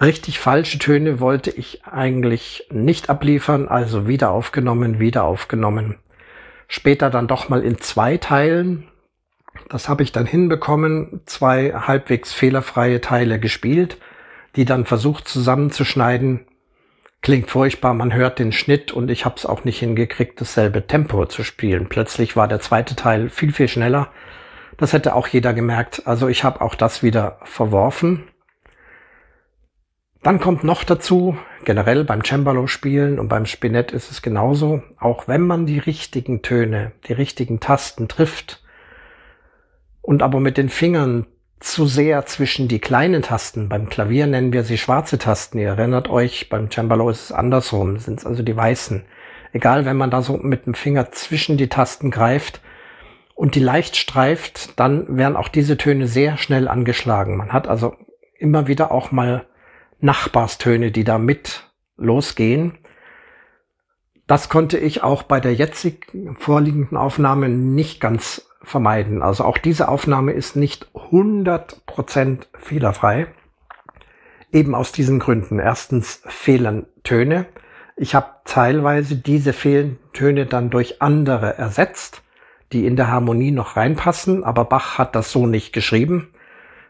Richtig 0.00 0.38
falsche 0.38 0.78
Töne 0.78 1.20
wollte 1.20 1.50
ich 1.50 1.84
eigentlich 1.84 2.66
nicht 2.70 3.10
abliefern, 3.10 3.68
also 3.68 4.06
wieder 4.08 4.30
aufgenommen, 4.30 4.98
wieder 4.98 5.24
aufgenommen. 5.24 5.96
Später 6.68 7.10
dann 7.10 7.26
doch 7.26 7.50
mal 7.50 7.62
in 7.62 7.78
zwei 7.78 8.16
Teilen. 8.16 8.89
Das 9.70 9.88
habe 9.88 10.02
ich 10.02 10.12
dann 10.12 10.26
hinbekommen, 10.26 11.22
zwei 11.24 11.72
halbwegs 11.72 12.34
fehlerfreie 12.34 13.00
Teile 13.00 13.40
gespielt, 13.40 13.96
die 14.56 14.66
dann 14.66 14.84
versucht 14.84 15.26
zusammenzuschneiden. 15.26 16.40
Klingt 17.22 17.50
furchtbar, 17.50 17.94
man 17.94 18.12
hört 18.12 18.38
den 18.38 18.52
Schnitt 18.52 18.92
und 18.92 19.10
ich 19.10 19.24
habe 19.24 19.36
es 19.36 19.46
auch 19.46 19.64
nicht 19.64 19.78
hingekriegt, 19.78 20.40
dasselbe 20.40 20.86
Tempo 20.86 21.24
zu 21.26 21.44
spielen. 21.44 21.88
Plötzlich 21.88 22.36
war 22.36 22.48
der 22.48 22.60
zweite 22.60 22.96
Teil 22.96 23.30
viel, 23.30 23.52
viel 23.52 23.68
schneller. 23.68 24.08
Das 24.76 24.92
hätte 24.92 25.14
auch 25.14 25.28
jeder 25.28 25.54
gemerkt. 25.54 26.02
Also 26.06 26.28
ich 26.28 26.44
habe 26.44 26.60
auch 26.60 26.74
das 26.74 27.02
wieder 27.02 27.38
verworfen 27.44 28.24
dann 30.22 30.38
kommt 30.38 30.64
noch 30.64 30.84
dazu, 30.84 31.38
generell 31.64 32.04
beim 32.04 32.22
Cembalo 32.22 32.66
spielen 32.66 33.18
und 33.18 33.28
beim 33.28 33.46
Spinett 33.46 33.92
ist 33.92 34.10
es 34.10 34.20
genauso, 34.20 34.82
auch 34.98 35.28
wenn 35.28 35.40
man 35.40 35.64
die 35.64 35.78
richtigen 35.78 36.42
Töne, 36.42 36.92
die 37.08 37.14
richtigen 37.14 37.58
Tasten 37.58 38.06
trifft 38.06 38.62
und 40.02 40.22
aber 40.22 40.40
mit 40.40 40.56
den 40.56 40.68
Fingern 40.68 41.26
zu 41.60 41.86
sehr 41.86 42.24
zwischen 42.24 42.68
die 42.68 42.78
kleinen 42.78 43.22
Tasten, 43.22 43.68
beim 43.68 43.88
Klavier 43.88 44.26
nennen 44.26 44.52
wir 44.52 44.64
sie 44.64 44.78
schwarze 44.78 45.18
Tasten, 45.18 45.58
ihr 45.58 45.68
erinnert 45.68 46.08
euch, 46.08 46.48
beim 46.48 46.70
Cembalo 46.70 47.10
ist 47.10 47.24
es 47.24 47.32
andersrum, 47.32 47.98
sind 47.98 48.18
es 48.18 48.26
also 48.26 48.42
die 48.42 48.56
weißen. 48.56 49.04
Egal, 49.52 49.84
wenn 49.84 49.96
man 49.96 50.10
da 50.10 50.22
so 50.22 50.36
mit 50.38 50.66
dem 50.66 50.74
Finger 50.74 51.12
zwischen 51.12 51.58
die 51.58 51.68
Tasten 51.68 52.10
greift 52.10 52.62
und 53.34 53.54
die 53.54 53.60
leicht 53.60 53.96
streift, 53.96 54.78
dann 54.78 55.16
werden 55.16 55.36
auch 55.36 55.48
diese 55.48 55.76
Töne 55.76 56.06
sehr 56.06 56.38
schnell 56.38 56.66
angeschlagen. 56.66 57.36
Man 57.36 57.52
hat 57.52 57.68
also 57.68 57.94
immer 58.38 58.66
wieder 58.66 58.90
auch 58.90 59.12
mal 59.12 59.46
Nachbarstöne, 60.00 60.92
die 60.92 61.04
da 61.04 61.18
mit 61.18 61.70
losgehen. 61.96 62.78
Das 64.26 64.48
konnte 64.48 64.78
ich 64.78 65.02
auch 65.02 65.24
bei 65.24 65.40
der 65.40 65.54
jetzig 65.54 66.06
vorliegenden 66.38 66.96
Aufnahme 66.96 67.48
nicht 67.48 68.00
ganz 68.00 68.49
vermeiden. 68.62 69.22
Also 69.22 69.44
auch 69.44 69.58
diese 69.58 69.88
Aufnahme 69.88 70.32
ist 70.32 70.56
nicht 70.56 70.88
100% 70.94 72.46
fehlerfrei. 72.58 73.26
Eben 74.52 74.74
aus 74.74 74.92
diesen 74.92 75.18
Gründen. 75.18 75.58
Erstens 75.58 76.22
fehlen 76.26 76.86
Töne. 77.02 77.46
Ich 77.96 78.14
habe 78.14 78.28
teilweise 78.44 79.16
diese 79.16 79.52
fehlenden 79.52 79.98
Töne 80.12 80.46
dann 80.46 80.70
durch 80.70 81.02
andere 81.02 81.56
ersetzt, 81.58 82.22
die 82.72 82.86
in 82.86 82.96
der 82.96 83.08
Harmonie 83.08 83.50
noch 83.50 83.76
reinpassen, 83.76 84.44
aber 84.44 84.64
Bach 84.64 84.98
hat 84.98 85.14
das 85.14 85.32
so 85.32 85.46
nicht 85.46 85.72
geschrieben. 85.72 86.32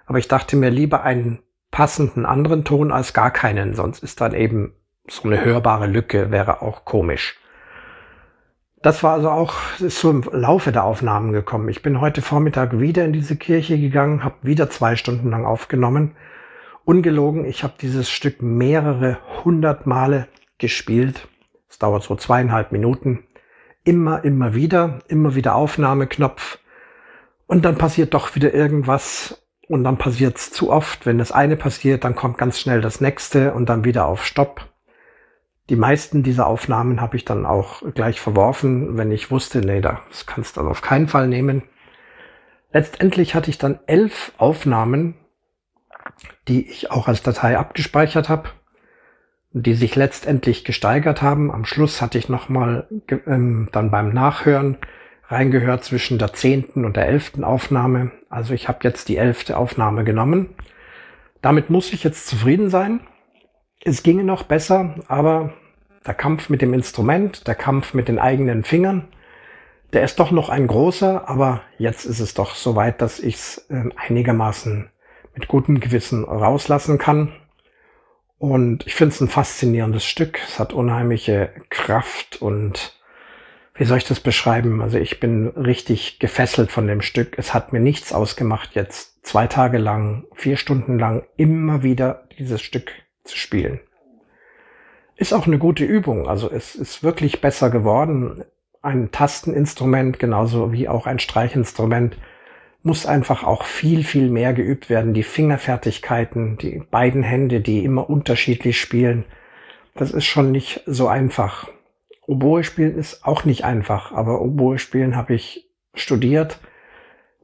Aber 0.06 0.18
ich 0.18 0.28
dachte 0.28 0.56
mir 0.56 0.70
lieber 0.70 1.02
einen 1.02 1.40
passenden 1.70 2.26
anderen 2.26 2.64
Ton 2.64 2.92
als 2.92 3.12
gar 3.12 3.30
keinen. 3.30 3.74
Sonst 3.74 4.02
ist 4.02 4.20
dann 4.20 4.34
eben 4.34 4.74
so 5.08 5.28
eine 5.28 5.44
hörbare 5.44 5.86
Lücke, 5.86 6.30
wäre 6.30 6.62
auch 6.62 6.84
komisch. 6.84 7.38
Das 8.82 9.02
war 9.02 9.12
also 9.12 9.28
auch, 9.28 9.54
ist 9.78 10.00
so 10.00 10.08
im 10.10 10.22
Laufe 10.32 10.72
der 10.72 10.84
Aufnahmen 10.84 11.32
gekommen. 11.32 11.68
Ich 11.68 11.82
bin 11.82 12.00
heute 12.00 12.22
Vormittag 12.22 12.80
wieder 12.80 13.04
in 13.04 13.12
diese 13.12 13.36
Kirche 13.36 13.78
gegangen, 13.78 14.24
habe 14.24 14.36
wieder 14.40 14.70
zwei 14.70 14.96
Stunden 14.96 15.28
lang 15.28 15.44
aufgenommen. 15.44 16.16
Ungelogen, 16.86 17.44
ich 17.44 17.62
habe 17.62 17.74
dieses 17.78 18.10
Stück 18.10 18.40
mehrere 18.40 19.18
hundert 19.44 19.86
Male 19.86 20.28
gespielt. 20.56 21.28
Es 21.68 21.78
dauert 21.78 22.04
so 22.04 22.16
zweieinhalb 22.16 22.72
Minuten. 22.72 23.24
Immer, 23.84 24.24
immer 24.24 24.54
wieder, 24.54 25.00
immer 25.08 25.34
wieder 25.34 25.56
Aufnahmeknopf. 25.56 26.58
Und 27.46 27.66
dann 27.66 27.76
passiert 27.76 28.14
doch 28.14 28.34
wieder 28.34 28.54
irgendwas 28.54 29.46
und 29.68 29.84
dann 29.84 29.98
passiert 29.98 30.38
es 30.38 30.52
zu 30.52 30.72
oft. 30.72 31.04
Wenn 31.04 31.18
das 31.18 31.32
eine 31.32 31.56
passiert, 31.56 32.04
dann 32.04 32.14
kommt 32.14 32.38
ganz 32.38 32.58
schnell 32.58 32.80
das 32.80 33.02
nächste 33.02 33.52
und 33.52 33.68
dann 33.68 33.84
wieder 33.84 34.06
auf 34.06 34.24
Stopp. 34.24 34.69
Die 35.70 35.76
meisten 35.76 36.24
dieser 36.24 36.48
Aufnahmen 36.48 37.00
habe 37.00 37.16
ich 37.16 37.24
dann 37.24 37.46
auch 37.46 37.82
gleich 37.94 38.20
verworfen, 38.20 38.96
wenn 38.98 39.12
ich 39.12 39.30
wusste, 39.30 39.60
nee, 39.60 39.80
das 39.80 40.26
kannst 40.26 40.56
du 40.56 40.62
auf 40.62 40.82
keinen 40.82 41.06
Fall 41.06 41.28
nehmen. 41.28 41.62
Letztendlich 42.72 43.36
hatte 43.36 43.50
ich 43.50 43.58
dann 43.58 43.78
elf 43.86 44.32
Aufnahmen, 44.36 45.14
die 46.48 46.68
ich 46.68 46.90
auch 46.90 47.06
als 47.06 47.22
Datei 47.22 47.56
abgespeichert 47.56 48.28
habe, 48.28 48.48
die 49.52 49.74
sich 49.74 49.94
letztendlich 49.94 50.64
gesteigert 50.64 51.22
haben. 51.22 51.52
Am 51.52 51.64
Schluss 51.64 52.02
hatte 52.02 52.18
ich 52.18 52.28
nochmal 52.28 52.88
ähm, 53.26 53.68
dann 53.70 53.92
beim 53.92 54.12
Nachhören 54.12 54.76
reingehört 55.28 55.84
zwischen 55.84 56.18
der 56.18 56.32
zehnten 56.32 56.84
und 56.84 56.96
der 56.96 57.06
elften 57.06 57.44
Aufnahme. 57.44 58.10
Also 58.28 58.54
ich 58.54 58.66
habe 58.66 58.80
jetzt 58.82 59.08
die 59.08 59.18
elfte 59.18 59.56
Aufnahme 59.56 60.02
genommen. 60.02 60.50
Damit 61.42 61.70
muss 61.70 61.92
ich 61.92 62.02
jetzt 62.02 62.26
zufrieden 62.26 62.70
sein. 62.70 63.02
Es 63.84 64.02
ginge 64.02 64.24
noch 64.24 64.42
besser, 64.42 64.96
aber 65.06 65.54
der 66.06 66.14
Kampf 66.14 66.48
mit 66.48 66.62
dem 66.62 66.74
Instrument, 66.74 67.46
der 67.46 67.54
Kampf 67.54 67.94
mit 67.94 68.08
den 68.08 68.18
eigenen 68.18 68.64
Fingern, 68.64 69.08
der 69.92 70.04
ist 70.04 70.20
doch 70.20 70.30
noch 70.30 70.48
ein 70.48 70.66
großer, 70.66 71.28
aber 71.28 71.62
jetzt 71.78 72.04
ist 72.04 72.20
es 72.20 72.34
doch 72.34 72.54
soweit, 72.54 73.02
dass 73.02 73.18
ich 73.18 73.34
es 73.34 73.66
äh, 73.70 73.84
einigermaßen 73.96 74.88
mit 75.34 75.48
gutem 75.48 75.80
Gewissen 75.80 76.24
rauslassen 76.24 76.98
kann. 76.98 77.32
Und 78.38 78.86
ich 78.86 78.94
finde 78.94 79.14
es 79.14 79.20
ein 79.20 79.28
faszinierendes 79.28 80.04
Stück. 80.04 80.38
Es 80.46 80.58
hat 80.58 80.72
unheimliche 80.72 81.52
Kraft 81.68 82.40
und 82.40 82.96
wie 83.74 83.84
soll 83.84 83.98
ich 83.98 84.04
das 84.04 84.20
beschreiben? 84.20 84.80
Also 84.80 84.98
ich 84.98 85.20
bin 85.20 85.48
richtig 85.48 86.18
gefesselt 86.18 86.70
von 86.70 86.86
dem 86.86 87.02
Stück. 87.02 87.38
Es 87.38 87.52
hat 87.52 87.72
mir 87.72 87.80
nichts 87.80 88.12
ausgemacht, 88.12 88.74
jetzt 88.74 89.26
zwei 89.26 89.46
Tage 89.46 89.78
lang, 89.78 90.24
vier 90.34 90.56
Stunden 90.56 90.98
lang 90.98 91.26
immer 91.36 91.82
wieder 91.82 92.28
dieses 92.38 92.62
Stück 92.62 92.92
zu 93.24 93.36
spielen. 93.36 93.80
Ist 95.20 95.34
auch 95.34 95.46
eine 95.46 95.58
gute 95.58 95.84
Übung. 95.84 96.30
Also 96.30 96.50
es 96.50 96.74
ist 96.74 97.02
wirklich 97.02 97.42
besser 97.42 97.68
geworden. 97.68 98.42
Ein 98.80 99.12
Tasteninstrument, 99.12 100.18
genauso 100.18 100.72
wie 100.72 100.88
auch 100.88 101.06
ein 101.06 101.18
Streichinstrument, 101.18 102.16
muss 102.82 103.04
einfach 103.04 103.44
auch 103.44 103.64
viel, 103.64 104.02
viel 104.02 104.30
mehr 104.30 104.54
geübt 104.54 104.88
werden. 104.88 105.12
Die 105.12 105.22
Fingerfertigkeiten, 105.22 106.56
die 106.56 106.80
beiden 106.90 107.22
Hände, 107.22 107.60
die 107.60 107.84
immer 107.84 108.08
unterschiedlich 108.08 108.80
spielen, 108.80 109.26
das 109.94 110.10
ist 110.10 110.24
schon 110.24 110.52
nicht 110.52 110.84
so 110.86 111.06
einfach. 111.06 111.68
Oboe 112.26 112.64
spielen 112.64 112.96
ist 112.96 113.22
auch 113.26 113.44
nicht 113.44 113.62
einfach, 113.62 114.12
aber 114.12 114.40
Oboe 114.40 114.78
spielen 114.78 115.16
habe 115.16 115.34
ich 115.34 115.68
studiert, 115.92 116.60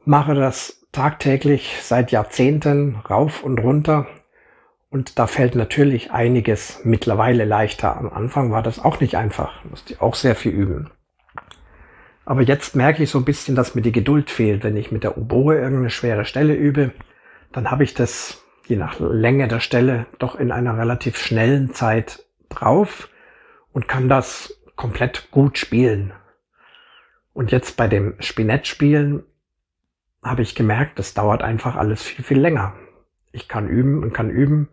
mache 0.06 0.34
das 0.34 0.86
tagtäglich 0.92 1.76
seit 1.82 2.10
Jahrzehnten 2.10 2.96
rauf 3.10 3.44
und 3.44 3.58
runter 3.58 4.06
und 4.90 5.18
da 5.18 5.26
fällt 5.26 5.54
natürlich 5.54 6.12
einiges 6.12 6.80
mittlerweile 6.84 7.44
leichter. 7.44 7.96
Am 7.96 8.10
Anfang 8.10 8.50
war 8.50 8.62
das 8.62 8.78
auch 8.78 9.00
nicht 9.00 9.16
einfach, 9.16 9.64
musste 9.64 9.94
ich 9.94 10.00
auch 10.00 10.14
sehr 10.14 10.34
viel 10.34 10.52
üben. 10.52 10.90
Aber 12.24 12.42
jetzt 12.42 12.74
merke 12.74 13.02
ich 13.02 13.10
so 13.10 13.18
ein 13.18 13.24
bisschen, 13.24 13.54
dass 13.54 13.74
mir 13.74 13.82
die 13.82 13.92
Geduld 13.92 14.30
fehlt. 14.30 14.64
Wenn 14.64 14.76
ich 14.76 14.90
mit 14.90 15.04
der 15.04 15.16
Oboe 15.16 15.56
irgendeine 15.56 15.90
schwere 15.90 16.24
Stelle 16.24 16.54
übe, 16.54 16.92
dann 17.52 17.70
habe 17.70 17.84
ich 17.84 17.94
das 17.94 18.42
je 18.66 18.76
nach 18.76 18.98
Länge 18.98 19.46
der 19.46 19.60
Stelle 19.60 20.06
doch 20.18 20.34
in 20.34 20.50
einer 20.50 20.76
relativ 20.76 21.18
schnellen 21.18 21.72
Zeit 21.72 22.24
drauf 22.48 23.08
und 23.72 23.86
kann 23.86 24.08
das 24.08 24.60
komplett 24.74 25.30
gut 25.30 25.56
spielen. 25.58 26.12
Und 27.32 27.52
jetzt 27.52 27.76
bei 27.76 27.86
dem 27.86 28.14
Spinett-Spielen 28.18 29.22
habe 30.22 30.42
ich 30.42 30.54
gemerkt, 30.54 30.98
das 30.98 31.14
dauert 31.14 31.42
einfach 31.42 31.76
alles 31.76 32.02
viel, 32.02 32.24
viel 32.24 32.40
länger. 32.40 32.74
Ich 33.36 33.48
kann 33.48 33.68
üben 33.68 34.02
und 34.02 34.12
kann 34.12 34.30
üben 34.30 34.68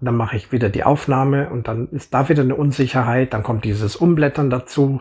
Und 0.00 0.06
dann 0.06 0.16
mache 0.16 0.36
ich 0.36 0.52
wieder 0.52 0.68
die 0.68 0.84
Aufnahme 0.84 1.50
und 1.50 1.68
dann 1.68 1.88
ist 1.90 2.12
da 2.12 2.28
wieder 2.28 2.42
eine 2.42 2.56
Unsicherheit. 2.56 3.32
Dann 3.32 3.42
kommt 3.42 3.64
dieses 3.64 3.96
Umblättern 3.96 4.50
dazu, 4.50 5.00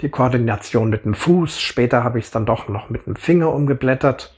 die 0.00 0.08
Koordination 0.08 0.90
mit 0.90 1.04
dem 1.04 1.14
Fuß. 1.14 1.60
Später 1.60 2.02
habe 2.02 2.18
ich 2.18 2.26
es 2.26 2.30
dann 2.30 2.46
doch 2.46 2.68
noch 2.68 2.90
mit 2.90 3.06
dem 3.06 3.16
Finger 3.16 3.52
umgeblättert. 3.52 4.34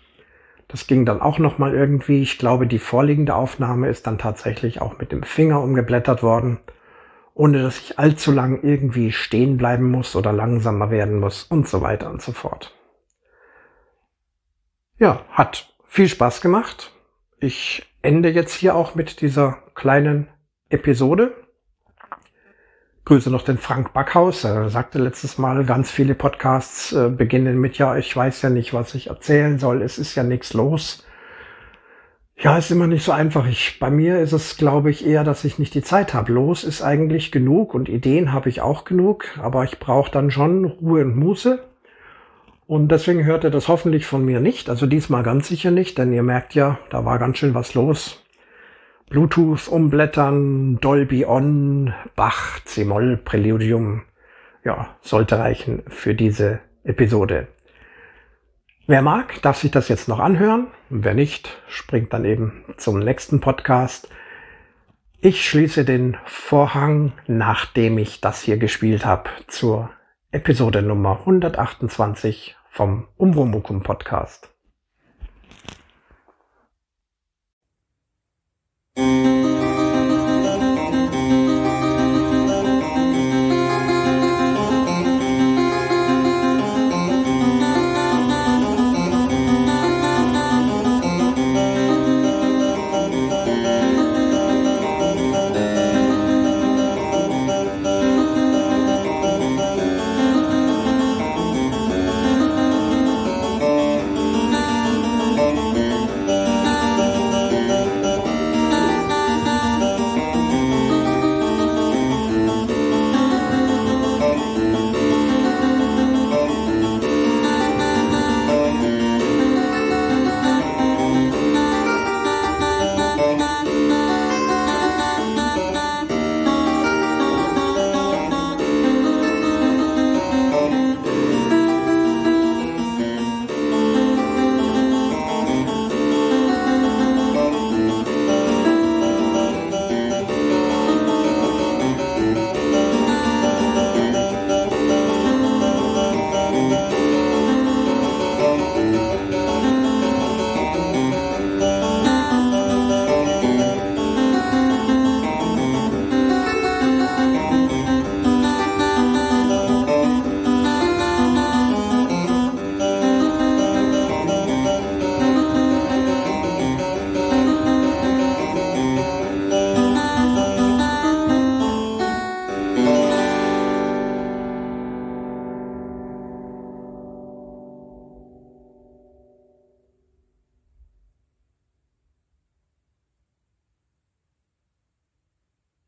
Das 0.68 0.88
ging 0.88 1.06
dann 1.06 1.20
auch 1.22 1.38
noch 1.38 1.58
mal 1.58 1.72
irgendwie. 1.72 2.20
Ich 2.22 2.38
glaube, 2.38 2.66
die 2.66 2.80
vorliegende 2.80 3.34
Aufnahme 3.36 3.88
ist 3.88 4.06
dann 4.06 4.18
tatsächlich 4.18 4.82
auch 4.82 4.98
mit 4.98 5.12
dem 5.12 5.22
Finger 5.22 5.62
umgeblättert 5.62 6.22
worden, 6.22 6.58
ohne 7.34 7.62
dass 7.62 7.78
ich 7.78 7.98
allzu 7.98 8.32
lang 8.32 8.62
irgendwie 8.62 9.12
stehen 9.12 9.56
bleiben 9.56 9.88
muss 9.90 10.16
oder 10.16 10.32
langsamer 10.32 10.90
werden 10.90 11.20
muss 11.20 11.44
und 11.44 11.68
so 11.68 11.80
weiter 11.82 12.10
und 12.10 12.20
so 12.20 12.32
fort. 12.32 12.74
Ja, 14.98 15.20
hat 15.30 15.72
viel 15.86 16.08
Spaß 16.08 16.40
gemacht. 16.40 16.92
Ich 17.38 17.86
ende 18.00 18.30
jetzt 18.30 18.54
hier 18.54 18.74
auch 18.74 18.94
mit 18.94 19.20
dieser 19.20 19.58
kleinen 19.74 20.28
Episode. 20.70 21.34
Grüße 23.04 23.30
noch 23.30 23.42
den 23.42 23.58
Frank 23.58 23.92
Backhaus. 23.92 24.42
Er 24.44 24.70
sagte 24.70 24.98
letztes 24.98 25.36
Mal, 25.36 25.64
ganz 25.64 25.90
viele 25.90 26.14
Podcasts 26.14 26.92
äh, 26.92 27.10
beginnen 27.10 27.58
mit, 27.58 27.76
ja, 27.76 27.96
ich 27.96 28.16
weiß 28.16 28.40
ja 28.42 28.50
nicht, 28.50 28.72
was 28.72 28.94
ich 28.94 29.08
erzählen 29.08 29.58
soll. 29.58 29.82
Es 29.82 29.98
ist 29.98 30.14
ja 30.14 30.22
nichts 30.22 30.54
los. 30.54 31.04
Ja, 32.38 32.56
ist 32.56 32.70
immer 32.70 32.86
nicht 32.86 33.04
so 33.04 33.12
einfach. 33.12 33.46
Ich, 33.46 33.78
bei 33.78 33.90
mir 33.90 34.18
ist 34.20 34.32
es, 34.32 34.56
glaube 34.56 34.90
ich, 34.90 35.06
eher, 35.06 35.22
dass 35.22 35.44
ich 35.44 35.58
nicht 35.58 35.74
die 35.74 35.82
Zeit 35.82 36.14
habe. 36.14 36.32
Los 36.32 36.64
ist 36.64 36.82
eigentlich 36.82 37.32
genug 37.32 37.74
und 37.74 37.88
Ideen 37.88 38.32
habe 38.32 38.48
ich 38.48 38.62
auch 38.62 38.84
genug, 38.84 39.38
aber 39.38 39.64
ich 39.64 39.78
brauche 39.78 40.10
dann 40.10 40.30
schon 40.30 40.64
Ruhe 40.64 41.04
und 41.04 41.16
Muße. 41.16 41.60
Und 42.66 42.88
deswegen 42.88 43.24
hört 43.24 43.44
ihr 43.44 43.50
das 43.50 43.68
hoffentlich 43.68 44.06
von 44.06 44.24
mir 44.24 44.40
nicht. 44.40 44.68
Also 44.68 44.86
diesmal 44.86 45.22
ganz 45.22 45.48
sicher 45.48 45.70
nicht, 45.70 45.98
denn 45.98 46.12
ihr 46.12 46.24
merkt 46.24 46.54
ja, 46.54 46.78
da 46.90 47.04
war 47.04 47.18
ganz 47.18 47.38
schön 47.38 47.54
was 47.54 47.74
los. 47.74 48.22
Bluetooth 49.08 49.68
umblättern, 49.68 50.78
Dolby 50.80 51.24
On, 51.26 51.94
Bach, 52.16 52.58
C-Moll, 52.64 53.18
Präludium. 53.18 54.02
Ja, 54.64 54.96
sollte 55.00 55.38
reichen 55.38 55.84
für 55.86 56.16
diese 56.16 56.58
Episode. 56.82 57.46
Wer 58.88 59.02
mag, 59.02 59.40
darf 59.42 59.58
sich 59.58 59.70
das 59.70 59.88
jetzt 59.88 60.08
noch 60.08 60.18
anhören. 60.18 60.66
Wer 60.90 61.14
nicht, 61.14 61.56
springt 61.68 62.12
dann 62.12 62.24
eben 62.24 62.64
zum 62.76 62.98
nächsten 62.98 63.40
Podcast. 63.40 64.08
Ich 65.20 65.48
schließe 65.48 65.84
den 65.84 66.16
Vorhang, 66.24 67.12
nachdem 67.28 67.98
ich 67.98 68.20
das 68.20 68.42
hier 68.42 68.58
gespielt 68.58 69.06
habe, 69.06 69.30
zur 69.46 69.90
Episode 70.32 70.82
Nummer 70.82 71.20
128 71.20 72.55
vom 72.76 73.08
Umwomukum 73.16 73.80
Podcast. 73.82 74.55